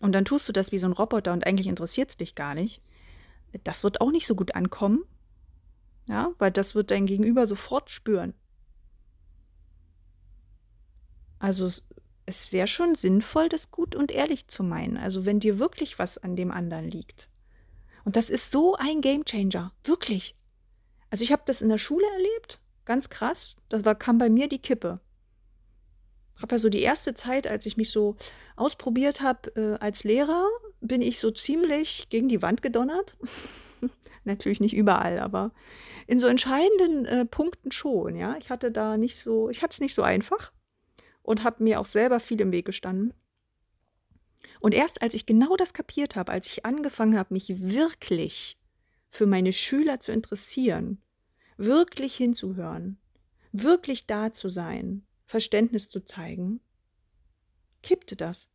Und 0.00 0.12
dann 0.12 0.24
tust 0.24 0.48
du 0.48 0.52
das 0.52 0.72
wie 0.72 0.78
so 0.78 0.86
ein 0.86 0.92
Roboter 0.92 1.32
und 1.32 1.46
eigentlich 1.46 1.68
interessiert 1.68 2.10
es 2.10 2.16
dich 2.16 2.34
gar 2.34 2.54
nicht. 2.54 2.82
Das 3.64 3.82
wird 3.82 4.00
auch 4.00 4.10
nicht 4.10 4.26
so 4.26 4.34
gut 4.34 4.54
ankommen. 4.54 5.04
Ja, 6.06 6.32
weil 6.38 6.50
das 6.50 6.74
wird 6.74 6.90
dein 6.90 7.06
Gegenüber 7.06 7.46
sofort 7.46 7.90
spüren. 7.90 8.34
Also 11.38 11.70
es 12.30 12.52
wäre 12.52 12.68
schon 12.68 12.94
sinnvoll, 12.94 13.48
das 13.48 13.72
gut 13.72 13.96
und 13.96 14.12
ehrlich 14.12 14.46
zu 14.46 14.62
meinen. 14.62 14.96
Also 14.96 15.26
wenn 15.26 15.40
dir 15.40 15.58
wirklich 15.58 15.98
was 15.98 16.16
an 16.16 16.36
dem 16.36 16.52
anderen 16.52 16.88
liegt. 16.88 17.28
Und 18.04 18.14
das 18.14 18.30
ist 18.30 18.52
so 18.52 18.76
ein 18.76 19.00
Gamechanger, 19.00 19.72
wirklich. 19.84 20.36
Also 21.10 21.24
ich 21.24 21.32
habe 21.32 21.42
das 21.44 21.60
in 21.60 21.68
der 21.68 21.78
Schule 21.78 22.06
erlebt, 22.14 22.60
ganz 22.84 23.10
krass. 23.10 23.56
Da 23.68 23.84
war, 23.84 23.96
kam 23.96 24.18
bei 24.18 24.30
mir 24.30 24.48
die 24.48 24.60
Kippe. 24.60 25.00
Habe 26.40 26.54
ja 26.54 26.58
so 26.60 26.68
die 26.68 26.82
erste 26.82 27.14
Zeit, 27.14 27.48
als 27.48 27.66
ich 27.66 27.76
mich 27.76 27.90
so 27.90 28.16
ausprobiert 28.54 29.20
habe 29.20 29.50
äh, 29.56 29.84
als 29.84 30.04
Lehrer, 30.04 30.46
bin 30.80 31.02
ich 31.02 31.18
so 31.18 31.32
ziemlich 31.32 32.08
gegen 32.10 32.28
die 32.28 32.42
Wand 32.42 32.62
gedonnert. 32.62 33.16
Natürlich 34.24 34.60
nicht 34.60 34.76
überall, 34.76 35.18
aber 35.18 35.50
in 36.06 36.20
so 36.20 36.28
entscheidenden 36.28 37.06
äh, 37.06 37.24
Punkten 37.24 37.72
schon. 37.72 38.14
Ja, 38.14 38.36
ich 38.38 38.50
hatte 38.50 38.70
da 38.70 38.96
nicht 38.96 39.16
so, 39.16 39.50
ich 39.50 39.62
hatte 39.62 39.74
es 39.74 39.80
nicht 39.80 39.94
so 39.94 40.02
einfach 40.02 40.52
und 41.22 41.44
habe 41.44 41.62
mir 41.62 41.80
auch 41.80 41.86
selber 41.86 42.20
viel 42.20 42.40
im 42.40 42.52
Weg 42.52 42.66
gestanden. 42.66 43.14
Und 44.60 44.74
erst 44.74 45.02
als 45.02 45.14
ich 45.14 45.26
genau 45.26 45.56
das 45.56 45.72
kapiert 45.72 46.16
habe, 46.16 46.32
als 46.32 46.46
ich 46.46 46.64
angefangen 46.66 47.16
habe, 47.18 47.34
mich 47.34 47.60
wirklich 47.60 48.58
für 49.08 49.26
meine 49.26 49.52
Schüler 49.52 50.00
zu 50.00 50.12
interessieren, 50.12 51.02
wirklich 51.56 52.16
hinzuhören, 52.16 52.98
wirklich 53.52 54.06
da 54.06 54.32
zu 54.32 54.48
sein, 54.48 55.06
Verständnis 55.24 55.88
zu 55.88 56.04
zeigen, 56.04 56.60
kippte 57.82 58.16
das. 58.16 58.50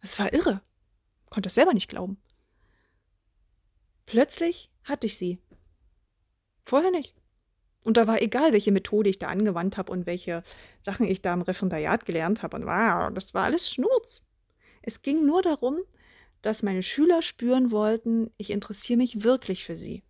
Das 0.00 0.18
war 0.18 0.32
irre. 0.32 0.62
Konnte 1.26 1.48
das 1.48 1.54
selber 1.54 1.74
nicht 1.74 1.88
glauben. 1.88 2.18
Plötzlich 4.06 4.70
hatte 4.84 5.06
ich 5.06 5.18
sie. 5.18 5.38
Vorher 6.64 6.90
nicht. 6.90 7.14
Und 7.82 7.96
da 7.96 8.06
war 8.06 8.20
egal, 8.20 8.52
welche 8.52 8.72
Methode 8.72 9.08
ich 9.08 9.18
da 9.18 9.28
angewandt 9.28 9.76
habe 9.76 9.92
und 9.92 10.06
welche 10.06 10.42
Sachen 10.82 11.06
ich 11.06 11.22
da 11.22 11.32
im 11.32 11.42
Referendariat 11.42 12.04
gelernt 12.04 12.42
habe. 12.42 12.56
Und 12.56 12.66
wow, 12.66 13.10
das 13.14 13.34
war 13.34 13.44
alles 13.44 13.70
Schnurz. 13.70 14.22
Es 14.82 15.02
ging 15.02 15.24
nur 15.24 15.42
darum, 15.42 15.78
dass 16.42 16.62
meine 16.62 16.82
Schüler 16.82 17.22
spüren 17.22 17.70
wollten, 17.70 18.30
ich 18.36 18.50
interessiere 18.50 18.98
mich 18.98 19.24
wirklich 19.24 19.64
für 19.64 19.76
sie. 19.76 20.02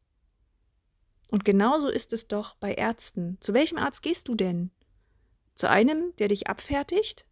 Und 1.28 1.44
genauso 1.44 1.88
ist 1.88 2.12
es 2.12 2.26
doch 2.26 2.54
bei 2.56 2.74
Ärzten. 2.74 3.38
Zu 3.40 3.54
welchem 3.54 3.78
Arzt 3.78 4.02
gehst 4.02 4.28
du 4.28 4.34
denn? 4.34 4.70
Zu 5.54 5.68
einem, 5.68 6.14
der 6.16 6.28
dich 6.28 6.48
abfertigt? 6.48 7.26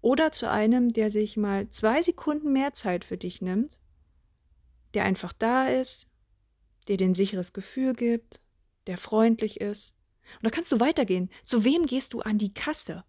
Oder 0.00 0.30
zu 0.30 0.48
einem, 0.48 0.92
der 0.92 1.10
sich 1.10 1.36
mal 1.36 1.68
zwei 1.70 2.02
Sekunden 2.02 2.52
mehr 2.52 2.72
Zeit 2.72 3.04
für 3.04 3.16
dich 3.16 3.42
nimmt, 3.42 3.78
der 4.94 5.04
einfach 5.04 5.32
da 5.32 5.68
ist, 5.68 6.06
der 6.86 6.96
dir 6.96 7.08
ein 7.08 7.14
sicheres 7.14 7.52
Gefühl 7.52 7.94
gibt, 7.94 8.40
der 8.88 8.98
freundlich 8.98 9.60
ist. 9.60 9.94
Und 10.36 10.46
da 10.46 10.50
kannst 10.50 10.72
du 10.72 10.80
weitergehen. 10.80 11.30
Zu 11.44 11.64
wem 11.64 11.86
gehst 11.86 12.12
du 12.12 12.20
an 12.20 12.38
die 12.38 12.52
Kasse? 12.52 13.04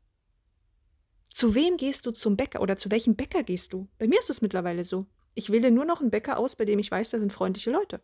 Zu 1.29 1.55
wem 1.55 1.77
gehst 1.77 2.05
du 2.05 2.11
zum 2.11 2.37
Bäcker 2.37 2.61
oder 2.61 2.77
zu 2.77 2.91
welchem 2.91 3.15
Bäcker 3.15 3.43
gehst 3.43 3.73
du? 3.73 3.87
Bei 3.97 4.07
mir 4.07 4.19
ist 4.19 4.29
es 4.29 4.41
mittlerweile 4.41 4.83
so. 4.83 5.07
Ich 5.35 5.49
wähle 5.51 5.71
nur 5.71 5.85
noch 5.85 6.01
einen 6.01 6.11
Bäcker 6.11 6.37
aus, 6.37 6.55
bei 6.55 6.65
dem 6.65 6.79
ich 6.79 6.91
weiß, 6.91 7.11
da 7.11 7.19
sind 7.19 7.33
freundliche 7.33 7.71
Leute. 7.71 8.01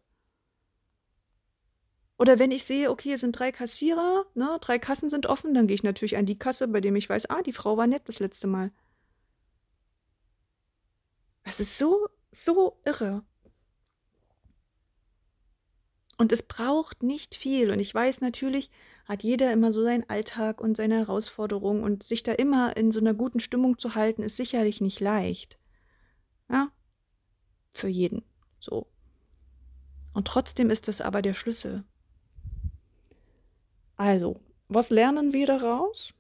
Oder 2.18 2.40
wenn 2.40 2.52
ich 2.52 2.64
sehe, 2.64 2.90
okay, 2.90 3.14
es 3.14 3.22
sind 3.22 3.38
drei 3.38 3.52
Kassierer, 3.52 4.26
ne, 4.36 4.58
drei 4.62 4.80
Kassen 4.80 5.10
sind 5.10 5.26
offen, 5.26 5.54
dann 5.54 5.68
gehe 5.68 5.76
ich 5.76 5.84
natürlich 5.84 6.16
an 6.16 6.26
die 6.26 6.40
Kasse, 6.40 6.68
bei 6.68 6.80
dem 6.80 6.96
ich 6.96 7.10
weiß, 7.10 7.30
ah, 7.30 7.42
die 7.42 7.52
Frau 7.52 7.76
war 7.76 7.88
nett 7.88 8.04
das 8.06 8.20
letzte 8.20 8.48
Mal. 8.48 8.72
Es 11.44 11.60
ist 11.60 11.78
so, 11.78 12.08
so 12.32 12.80
irre. 12.86 13.24
Und 16.18 16.32
es 16.32 16.44
braucht 16.44 17.04
nicht 17.04 17.36
viel. 17.36 17.72
Und 17.72 17.80
ich 17.80 17.94
weiß 17.94 18.22
natürlich, 18.22 18.72
hat 19.06 19.24
jeder 19.24 19.52
immer 19.52 19.72
so 19.72 19.84
seinen 19.84 20.10
Alltag 20.10 20.62
und 20.62 20.78
seine 20.78 20.96
Herausforderungen 20.96 21.84
und 21.84 22.04
sich 22.04 22.24
da 22.24 22.32
immer 22.32 22.76
in 22.78 22.92
so 22.92 23.00
einer 23.00 23.14
guten 23.14 23.40
Stimmung 23.40 23.78
zu 23.78 23.96
halten, 23.96 24.24
ist 24.24 24.38
sicherlich 24.38 24.82
nicht 24.82 25.00
leicht. 25.00 25.60
Ja, 26.50 26.72
für 27.74 27.88
jeden 27.88 28.24
so. 28.60 28.88
Und 30.14 30.28
trotzdem 30.28 30.70
ist 30.70 30.88
das 30.88 31.02
aber 31.02 31.22
der 31.22 31.34
Schlüssel. 31.34 31.84
Also, 33.98 34.40
was 34.68 34.90
lernen 34.90 35.34
wir 35.34 35.46
daraus? 35.46 36.14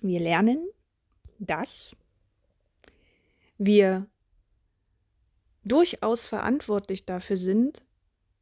Wir 0.00 0.20
lernen, 0.20 0.68
dass 1.38 1.96
wir 3.58 4.06
durchaus 5.64 6.26
verantwortlich 6.26 7.06
dafür 7.06 7.36
sind, 7.36 7.84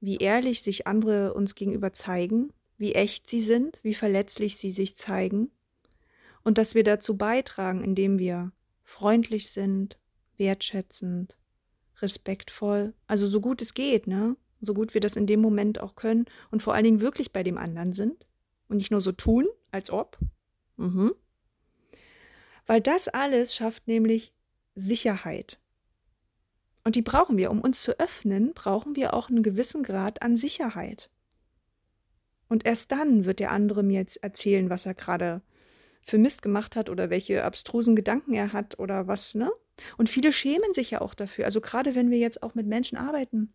wie 0.00 0.16
ehrlich 0.16 0.62
sich 0.62 0.86
andere 0.86 1.34
uns 1.34 1.54
gegenüber 1.54 1.92
zeigen, 1.92 2.52
wie 2.78 2.94
echt 2.94 3.28
sie 3.28 3.42
sind, 3.42 3.80
wie 3.82 3.94
verletzlich 3.94 4.56
sie 4.56 4.70
sich 4.70 4.96
zeigen 4.96 5.50
und 6.42 6.58
dass 6.58 6.74
wir 6.74 6.84
dazu 6.84 7.16
beitragen, 7.16 7.84
indem 7.84 8.18
wir 8.18 8.52
freundlich 8.82 9.50
sind, 9.50 9.98
wertschätzend, 10.36 11.36
respektvoll, 12.00 12.94
also 13.06 13.26
so 13.26 13.40
gut 13.40 13.60
es 13.62 13.74
geht, 13.74 14.06
ne? 14.06 14.36
So 14.62 14.74
gut 14.74 14.92
wir 14.92 15.00
das 15.00 15.16
in 15.16 15.26
dem 15.26 15.40
Moment 15.40 15.80
auch 15.80 15.96
können 15.96 16.26
und 16.50 16.62
vor 16.62 16.74
allen 16.74 16.84
Dingen 16.84 17.00
wirklich 17.00 17.32
bei 17.32 17.42
dem 17.42 17.56
anderen 17.56 17.92
sind 17.92 18.26
und 18.68 18.76
nicht 18.76 18.90
nur 18.90 19.00
so 19.00 19.12
tun, 19.12 19.46
als 19.70 19.90
ob. 19.90 20.18
Mhm. 20.76 21.14
Weil 22.66 22.80
das 22.80 23.08
alles 23.08 23.54
schafft 23.54 23.88
nämlich 23.88 24.32
Sicherheit. 24.74 25.58
Und 26.84 26.96
die 26.96 27.02
brauchen 27.02 27.36
wir. 27.36 27.50
Um 27.50 27.60
uns 27.60 27.82
zu 27.82 27.98
öffnen, 27.98 28.52
brauchen 28.54 28.96
wir 28.96 29.14
auch 29.14 29.28
einen 29.28 29.42
gewissen 29.42 29.82
Grad 29.82 30.22
an 30.22 30.36
Sicherheit. 30.36 31.10
Und 32.48 32.66
erst 32.66 32.90
dann 32.90 33.24
wird 33.24 33.38
der 33.38 33.52
andere 33.52 33.82
mir 33.82 34.00
jetzt 34.00 34.16
erzählen, 34.22 34.70
was 34.70 34.86
er 34.86 34.94
gerade 34.94 35.42
für 36.02 36.18
Mist 36.18 36.42
gemacht 36.42 36.76
hat 36.76 36.90
oder 36.90 37.10
welche 37.10 37.44
abstrusen 37.44 37.94
Gedanken 37.94 38.34
er 38.34 38.52
hat 38.52 38.78
oder 38.78 39.06
was, 39.06 39.34
ne? 39.34 39.50
Und 39.96 40.10
viele 40.10 40.32
schämen 40.32 40.72
sich 40.72 40.90
ja 40.90 41.00
auch 41.00 41.14
dafür. 41.14 41.44
Also 41.44 41.60
gerade 41.60 41.94
wenn 41.94 42.10
wir 42.10 42.18
jetzt 42.18 42.42
auch 42.42 42.54
mit 42.54 42.66
Menschen 42.66 42.98
arbeiten, 42.98 43.54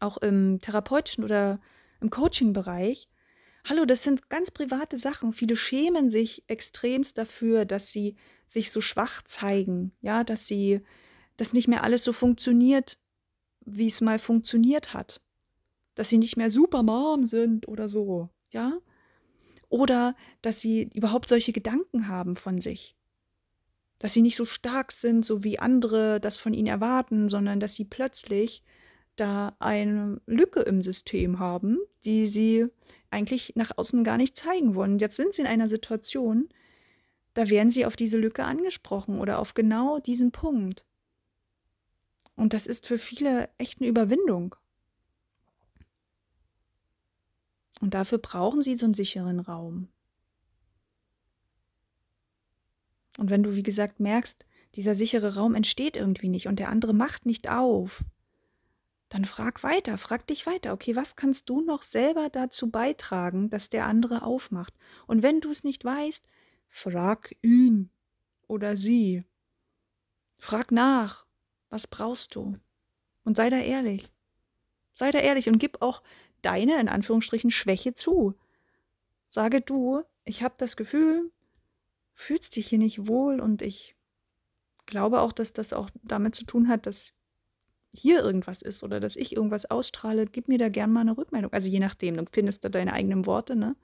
auch 0.00 0.18
im 0.18 0.60
therapeutischen 0.60 1.24
oder 1.24 1.60
im 2.00 2.10
Coaching-Bereich. 2.10 3.08
Hallo, 3.64 3.84
das 3.84 4.02
sind 4.02 4.28
ganz 4.28 4.50
private 4.50 4.98
Sachen. 4.98 5.32
Viele 5.32 5.56
schämen 5.56 6.10
sich 6.10 6.44
extremst 6.48 7.18
dafür, 7.18 7.64
dass 7.64 7.90
sie 7.90 8.16
sich 8.46 8.70
so 8.70 8.80
schwach 8.80 9.22
zeigen, 9.22 9.92
ja, 10.00 10.24
dass 10.24 10.46
sie 10.46 10.82
dass 11.38 11.54
nicht 11.54 11.68
mehr 11.68 11.84
alles 11.84 12.04
so 12.04 12.12
funktioniert, 12.12 12.98
wie 13.64 13.86
es 13.86 14.02
mal 14.02 14.18
funktioniert 14.18 14.92
hat. 14.92 15.22
Dass 15.94 16.10
sie 16.10 16.18
nicht 16.18 16.36
mehr 16.36 16.50
super 16.50 16.82
Mom 16.82 17.24
sind 17.24 17.66
oder 17.66 17.88
so, 17.88 18.28
ja? 18.50 18.78
Oder 19.70 20.14
dass 20.42 20.60
sie 20.60 20.90
überhaupt 20.94 21.28
solche 21.28 21.52
Gedanken 21.52 22.08
haben 22.08 22.36
von 22.36 22.60
sich. 22.60 22.96
Dass 23.98 24.12
sie 24.12 24.22
nicht 24.22 24.36
so 24.36 24.44
stark 24.44 24.92
sind, 24.92 25.24
so 25.24 25.44
wie 25.44 25.58
andere 25.58 26.20
das 26.20 26.36
von 26.36 26.54
ihnen 26.54 26.68
erwarten, 26.68 27.28
sondern 27.28 27.60
dass 27.60 27.74
sie 27.74 27.84
plötzlich 27.84 28.62
da 29.16 29.56
eine 29.58 30.20
Lücke 30.26 30.60
im 30.60 30.82
System 30.82 31.38
haben, 31.38 31.78
die 32.04 32.28
sie 32.28 32.66
eigentlich 33.10 33.52
nach 33.56 33.72
außen 33.76 34.04
gar 34.04 34.16
nicht 34.16 34.36
zeigen 34.36 34.74
wollen. 34.74 34.98
Jetzt 34.98 35.16
sind 35.16 35.34
sie 35.34 35.42
in 35.42 35.48
einer 35.48 35.68
Situation, 35.68 36.48
da 37.34 37.48
werden 37.48 37.70
sie 37.70 37.86
auf 37.86 37.96
diese 37.96 38.18
Lücke 38.18 38.44
angesprochen 38.44 39.20
oder 39.20 39.38
auf 39.38 39.54
genau 39.54 39.98
diesen 39.98 40.32
Punkt. 40.32 40.87
Und 42.38 42.52
das 42.52 42.68
ist 42.68 42.86
für 42.86 42.98
viele 42.98 43.50
echt 43.58 43.80
eine 43.80 43.88
Überwindung. 43.88 44.54
Und 47.80 47.94
dafür 47.94 48.18
brauchen 48.18 48.62
sie 48.62 48.76
so 48.76 48.86
einen 48.86 48.94
sicheren 48.94 49.40
Raum. 49.40 49.88
Und 53.18 53.30
wenn 53.30 53.42
du, 53.42 53.56
wie 53.56 53.64
gesagt, 53.64 53.98
merkst, 53.98 54.46
dieser 54.76 54.94
sichere 54.94 55.34
Raum 55.34 55.56
entsteht 55.56 55.96
irgendwie 55.96 56.28
nicht 56.28 56.46
und 56.46 56.60
der 56.60 56.68
andere 56.68 56.92
macht 56.92 57.26
nicht 57.26 57.50
auf, 57.50 58.04
dann 59.08 59.24
frag 59.24 59.64
weiter, 59.64 59.98
frag 59.98 60.24
dich 60.28 60.46
weiter, 60.46 60.72
okay, 60.72 60.94
was 60.94 61.16
kannst 61.16 61.48
du 61.48 61.60
noch 61.60 61.82
selber 61.82 62.28
dazu 62.30 62.70
beitragen, 62.70 63.50
dass 63.50 63.68
der 63.68 63.86
andere 63.86 64.22
aufmacht? 64.22 64.74
Und 65.08 65.24
wenn 65.24 65.40
du 65.40 65.50
es 65.50 65.64
nicht 65.64 65.84
weißt, 65.84 66.24
frag 66.68 67.34
ihn 67.42 67.90
oder 68.46 68.76
sie. 68.76 69.24
Frag 70.36 70.70
nach, 70.70 71.26
was 71.70 71.86
brauchst 71.86 72.34
du? 72.34 72.56
Und 73.24 73.36
sei 73.36 73.50
da 73.50 73.58
ehrlich. 73.58 74.10
Sei 74.94 75.10
da 75.10 75.18
ehrlich 75.18 75.48
und 75.48 75.58
gib 75.58 75.82
auch 75.82 76.02
deine, 76.42 76.80
in 76.80 76.88
Anführungsstrichen, 76.88 77.50
Schwäche 77.50 77.94
zu. 77.94 78.34
Sage 79.26 79.60
du, 79.60 80.02
ich 80.24 80.42
habe 80.42 80.54
das 80.58 80.76
Gefühl, 80.76 81.30
fühlst 82.14 82.56
dich 82.56 82.68
hier 82.68 82.78
nicht 82.78 83.06
wohl 83.06 83.40
und 83.40 83.62
ich 83.62 83.94
glaube 84.86 85.20
auch, 85.20 85.32
dass 85.32 85.52
das 85.52 85.72
auch 85.72 85.90
damit 86.02 86.34
zu 86.34 86.44
tun 86.44 86.68
hat, 86.68 86.86
dass 86.86 87.12
hier 87.92 88.22
irgendwas 88.22 88.62
ist 88.62 88.82
oder 88.82 89.00
dass 89.00 89.16
ich 89.16 89.36
irgendwas 89.36 89.70
ausstrahle, 89.70 90.26
gib 90.26 90.48
mir 90.48 90.58
da 90.58 90.68
gern 90.68 90.92
mal 90.92 91.00
eine 91.00 91.16
Rückmeldung. 91.16 91.52
Also 91.52 91.68
je 91.68 91.80
nachdem, 91.80 92.16
du 92.16 92.24
findest 92.30 92.64
da 92.64 92.68
deine 92.68 92.92
eigenen 92.92 93.26
Worte, 93.26 93.56
ne? 93.56 93.76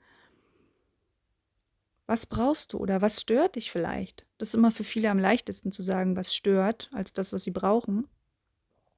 Was 2.07 2.25
brauchst 2.25 2.73
du 2.73 2.77
oder 2.77 3.01
was 3.01 3.21
stört 3.21 3.55
dich 3.55 3.71
vielleicht? 3.71 4.25
Das 4.37 4.49
ist 4.49 4.53
immer 4.55 4.71
für 4.71 4.83
viele 4.83 5.09
am 5.09 5.17
leichtesten 5.17 5.71
zu 5.71 5.81
sagen, 5.81 6.15
was 6.15 6.35
stört, 6.35 6.89
als 6.93 7.13
das, 7.13 7.33
was 7.33 7.43
sie 7.43 7.51
brauchen. 7.51 8.07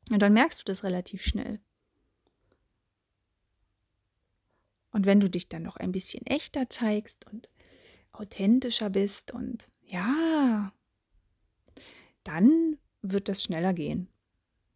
Und 0.10 0.22
dann 0.22 0.34
merkst 0.34 0.62
du 0.62 0.66
das 0.66 0.84
relativ 0.84 1.24
schnell. 1.24 1.60
Und 4.92 5.06
wenn 5.06 5.20
du 5.20 5.30
dich 5.30 5.48
dann 5.48 5.64
noch 5.64 5.78
ein 5.78 5.92
bisschen 5.92 6.26
echter 6.26 6.70
zeigst 6.70 7.26
und 7.32 7.50
authentischer 8.12 8.90
bist 8.90 9.32
und 9.32 9.70
ja, 9.82 10.72
dann 12.24 12.78
wird 13.02 13.30
das 13.30 13.44
schneller 13.44 13.74
gehen. 13.74 14.10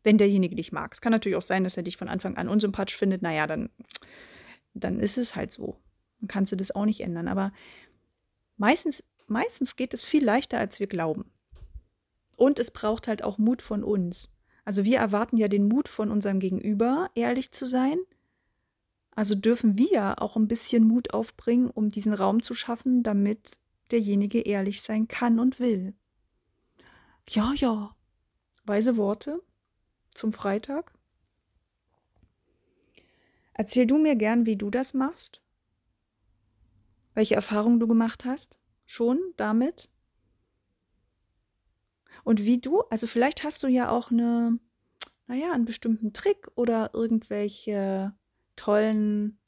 Wenn 0.03 0.17
derjenige 0.17 0.55
dich 0.55 0.71
mag. 0.71 0.93
Es 0.93 1.01
kann 1.01 1.11
natürlich 1.11 1.37
auch 1.37 1.41
sein, 1.41 1.63
dass 1.63 1.77
er 1.77 1.83
dich 1.83 1.97
von 1.97 2.07
Anfang 2.07 2.37
an 2.37 2.49
unsympathisch 2.49 2.97
findet. 2.97 3.21
Naja, 3.21 3.45
dann, 3.45 3.69
dann 4.73 4.99
ist 4.99 5.17
es 5.17 5.35
halt 5.35 5.51
so. 5.51 5.77
Dann 6.19 6.27
kannst 6.27 6.51
du 6.51 6.55
das 6.55 6.71
auch 6.71 6.85
nicht 6.85 7.01
ändern. 7.01 7.27
Aber 7.27 7.51
meistens, 8.61 9.03
meistens 9.25 9.75
geht 9.75 9.91
es 9.95 10.03
viel 10.03 10.23
leichter, 10.23 10.59
als 10.59 10.79
wir 10.79 10.85
glauben. 10.85 11.31
Und 12.37 12.59
es 12.59 12.69
braucht 12.69 13.07
halt 13.07 13.23
auch 13.23 13.39
Mut 13.39 13.63
von 13.63 13.83
uns. 13.83 14.29
Also 14.65 14.85
wir 14.85 14.99
erwarten 14.99 15.35
ja 15.35 15.47
den 15.47 15.67
Mut 15.67 15.87
von 15.87 16.11
unserem 16.11 16.39
Gegenüber, 16.39 17.09
ehrlich 17.15 17.51
zu 17.51 17.65
sein. 17.65 17.97
Also 19.15 19.33
dürfen 19.33 19.77
wir 19.77 20.21
auch 20.21 20.35
ein 20.37 20.47
bisschen 20.47 20.83
Mut 20.83 21.11
aufbringen, 21.11 21.71
um 21.71 21.89
diesen 21.89 22.13
Raum 22.13 22.43
zu 22.43 22.53
schaffen, 22.53 23.01
damit 23.01 23.57
derjenige 23.89 24.41
ehrlich 24.41 24.83
sein 24.83 25.07
kann 25.07 25.39
und 25.39 25.59
will. 25.59 25.95
Ja, 27.27 27.53
ja. 27.55 27.95
Weise 28.63 28.95
Worte 28.95 29.41
zum 30.13 30.33
Freitag. 30.33 30.93
Erzähl 33.53 33.87
du 33.87 33.97
mir 33.97 34.15
gern, 34.15 34.45
wie 34.45 34.55
du 34.55 34.69
das 34.69 34.93
machst 34.93 35.41
welche 37.13 37.35
Erfahrungen 37.35 37.79
du 37.79 37.87
gemacht 37.87 38.25
hast, 38.25 38.57
schon 38.85 39.19
damit. 39.37 39.89
Und 42.23 42.45
wie 42.45 42.59
du, 42.59 42.81
also 42.89 43.07
vielleicht 43.07 43.43
hast 43.43 43.63
du 43.63 43.67
ja 43.67 43.89
auch 43.89 44.11
eine, 44.11 44.59
naja, 45.27 45.51
einen 45.51 45.65
bestimmten 45.65 46.13
Trick 46.13 46.49
oder 46.55 46.91
irgendwelche 46.93 48.13
tollen 48.55 49.39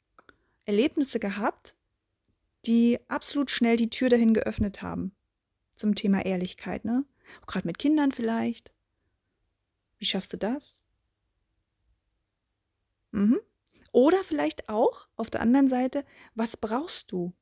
Erlebnisse 0.64 1.20
gehabt, 1.20 1.76
die 2.66 2.98
absolut 3.08 3.50
schnell 3.50 3.76
die 3.76 3.90
Tür 3.90 4.08
dahin 4.08 4.34
geöffnet 4.34 4.82
haben 4.82 5.14
zum 5.76 5.94
Thema 5.94 6.24
Ehrlichkeit, 6.24 6.84
ne? 6.84 7.04
Gerade 7.46 7.66
mit 7.66 7.78
Kindern 7.78 8.12
vielleicht. 8.12 8.72
Wie 9.98 10.04
schaffst 10.04 10.32
du 10.32 10.36
das? 10.36 10.78
Mhm. 13.12 13.40
Oder 13.92 14.24
vielleicht 14.24 14.68
auch 14.68 15.08
auf 15.16 15.30
der 15.30 15.40
anderen 15.40 15.68
Seite, 15.68 16.04
was 16.34 16.56
brauchst 16.56 17.12
du? 17.12 17.32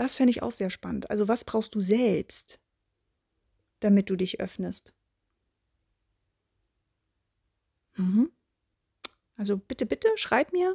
Das 0.00 0.14
fände 0.14 0.30
ich 0.30 0.42
auch 0.42 0.50
sehr 0.50 0.70
spannend. 0.70 1.10
Also, 1.10 1.28
was 1.28 1.44
brauchst 1.44 1.74
du 1.74 1.80
selbst, 1.82 2.58
damit 3.80 4.08
du 4.08 4.16
dich 4.16 4.40
öffnest? 4.40 4.94
Mhm. 7.96 8.30
Also 9.36 9.58
bitte, 9.58 9.84
bitte 9.84 10.08
schreib 10.14 10.54
mir. 10.54 10.74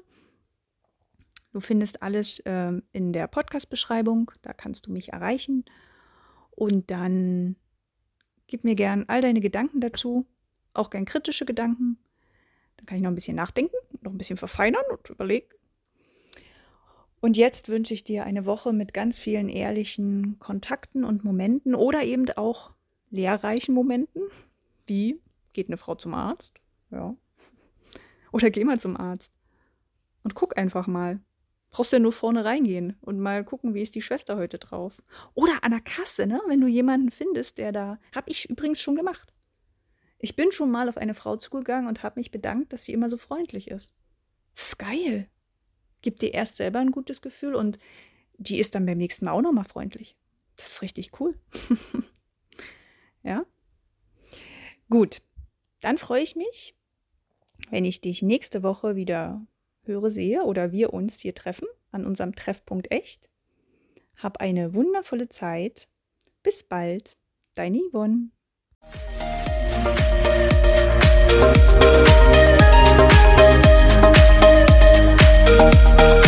Du 1.53 1.59
findest 1.59 2.03
alles 2.03 2.39
ähm, 2.45 2.83
in 2.91 3.13
der 3.13 3.27
Podcast-Beschreibung. 3.27 4.31
Da 4.43 4.53
kannst 4.53 4.85
du 4.85 4.91
mich 4.91 5.11
erreichen. 5.11 5.65
Und 6.51 6.91
dann 6.91 7.55
gib 8.45 8.63
mir 8.63 8.75
gern 8.75 9.05
all 9.07 9.21
deine 9.21 9.41
Gedanken 9.41 9.81
dazu, 9.81 10.27
auch 10.75 10.91
gern 10.91 11.05
kritische 11.05 11.45
Gedanken. 11.45 11.97
Dann 12.77 12.85
kann 12.85 12.97
ich 12.97 13.01
noch 13.01 13.09
ein 13.09 13.15
bisschen 13.15 13.37
nachdenken, 13.37 13.75
noch 14.01 14.11
ein 14.11 14.19
bisschen 14.19 14.37
verfeinern 14.37 14.85
und 14.91 15.09
überlegen. 15.09 15.49
Und 17.25 17.37
jetzt 17.37 17.69
wünsche 17.69 17.95
ich 17.95 18.03
dir 18.03 18.23
eine 18.23 18.45
Woche 18.45 18.71
mit 18.71 18.93
ganz 18.93 19.17
vielen 19.17 19.49
ehrlichen 19.49 20.37
Kontakten 20.37 21.03
und 21.03 21.23
Momenten 21.23 21.73
oder 21.73 22.03
eben 22.03 22.29
auch 22.35 22.75
lehrreichen 23.09 23.73
Momenten, 23.73 24.21
wie 24.85 25.19
geht 25.51 25.67
eine 25.67 25.77
Frau 25.77 25.95
zum 25.95 26.13
Arzt? 26.13 26.61
Ja. 26.91 27.15
Oder 28.31 28.51
geh 28.51 28.63
mal 28.63 28.79
zum 28.79 28.95
Arzt 28.95 29.31
und 30.21 30.35
guck 30.35 30.55
einfach 30.55 30.85
mal. 30.85 31.19
Brauchst 31.71 31.93
ja 31.93 31.97
nur 31.97 32.11
vorne 32.11 32.45
reingehen 32.45 32.95
und 33.01 33.19
mal 33.19 33.43
gucken, 33.43 33.73
wie 33.73 33.81
ist 33.81 33.95
die 33.95 34.03
Schwester 34.03 34.37
heute 34.37 34.59
drauf. 34.59 35.01
Oder 35.33 35.63
an 35.63 35.71
der 35.71 35.81
Kasse, 35.81 36.27
ne? 36.27 36.39
Wenn 36.45 36.61
du 36.61 36.67
jemanden 36.67 37.09
findest, 37.09 37.57
der 37.57 37.71
da. 37.71 37.97
Hab 38.13 38.29
ich 38.29 38.51
übrigens 38.51 38.83
schon 38.83 38.95
gemacht. 38.95 39.33
Ich 40.19 40.35
bin 40.35 40.51
schon 40.51 40.69
mal 40.69 40.89
auf 40.89 40.97
eine 40.97 41.15
Frau 41.15 41.37
zugegangen 41.37 41.87
und 41.87 42.03
habe 42.03 42.19
mich 42.19 42.29
bedankt, 42.29 42.71
dass 42.71 42.83
sie 42.83 42.93
immer 42.93 43.09
so 43.09 43.17
freundlich 43.17 43.71
ist. 43.71 43.95
Das 44.53 44.67
ist 44.67 44.77
geil. 44.77 45.27
Gibt 46.05 46.21
dir 46.21 46.35
erst 46.35 46.57
selber 46.57 46.77
ein 46.77 46.91
gutes 46.91 47.23
Gefühl 47.23 47.55
und 47.55 47.79
die 48.37 48.59
ist 48.59 48.75
dann 48.75 48.85
beim 48.85 48.99
nächsten 48.99 49.25
Mal 49.25 49.31
auch 49.31 49.41
nochmal 49.41 49.65
freundlich. 49.65 50.15
Das 50.55 50.67
ist 50.67 50.83
richtig 50.83 51.19
cool. 51.19 51.33
ja? 53.23 53.43
Gut. 54.87 55.23
Dann 55.79 55.97
freue 55.97 56.21
ich 56.21 56.35
mich, 56.35 56.75
wenn 57.71 57.85
ich 57.85 58.01
dich 58.01 58.21
nächste 58.21 58.61
Woche 58.61 58.95
wieder 58.95 59.47
höre, 59.81 60.11
sehe 60.11 60.43
oder 60.43 60.71
wir 60.71 60.93
uns 60.93 61.21
hier 61.21 61.33
treffen 61.33 61.67
an 61.89 62.05
unserem 62.05 62.35
Treffpunkt 62.35 62.91
Echt. 62.91 63.31
Hab 64.15 64.41
eine 64.41 64.75
wundervolle 64.75 65.27
Zeit. 65.27 65.89
Bis 66.43 66.61
bald, 66.61 67.17
deine 67.55 67.79
Yvonne. 67.79 68.29
Thank 75.57 76.24